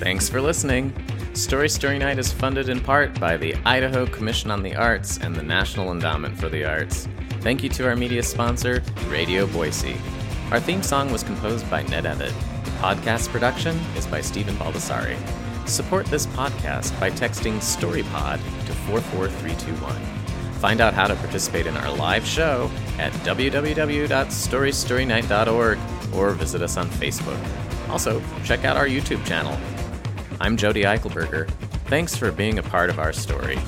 Thanks 0.00 0.28
for 0.28 0.40
listening. 0.40 0.92
Story 1.34 1.68
Story 1.68 1.98
Night 1.98 2.18
is 2.18 2.32
funded 2.32 2.68
in 2.68 2.80
part 2.80 3.18
by 3.20 3.36
the 3.36 3.54
Idaho 3.64 4.06
Commission 4.06 4.50
on 4.50 4.62
the 4.62 4.74
Arts 4.74 5.18
and 5.18 5.34
the 5.34 5.42
National 5.42 5.92
Endowment 5.92 6.36
for 6.38 6.48
the 6.48 6.64
Arts. 6.64 7.06
Thank 7.40 7.62
you 7.62 7.68
to 7.70 7.86
our 7.86 7.96
media 7.96 8.22
sponsor, 8.22 8.82
Radio 9.08 9.46
Boise. 9.46 9.96
Our 10.50 10.60
theme 10.60 10.82
song 10.82 11.12
was 11.12 11.22
composed 11.22 11.70
by 11.70 11.82
Ned 11.84 12.04
Evett. 12.04 12.34
Podcast 12.80 13.28
production 13.28 13.76
is 13.94 14.06
by 14.06 14.22
Stephen 14.22 14.56
Baldessari. 14.56 15.18
Support 15.68 16.06
this 16.06 16.26
podcast 16.28 16.98
by 16.98 17.10
texting 17.10 17.58
StoryPod 17.58 18.38
to 18.64 18.72
44321. 18.72 19.94
Find 20.54 20.80
out 20.80 20.94
how 20.94 21.06
to 21.06 21.14
participate 21.16 21.66
in 21.66 21.76
our 21.76 21.94
live 21.94 22.24
show 22.24 22.70
at 22.98 23.12
www.storystorynight.org 23.12 25.78
or 26.14 26.30
visit 26.30 26.62
us 26.62 26.78
on 26.78 26.88
Facebook. 26.88 27.38
Also, 27.90 28.22
check 28.44 28.64
out 28.64 28.78
our 28.78 28.86
YouTube 28.86 29.22
channel. 29.26 29.58
I'm 30.40 30.56
Jody 30.56 30.84
Eichelberger. 30.84 31.50
Thanks 31.88 32.16
for 32.16 32.32
being 32.32 32.58
a 32.58 32.62
part 32.62 32.88
of 32.88 32.98
our 32.98 33.12
story. 33.12 33.58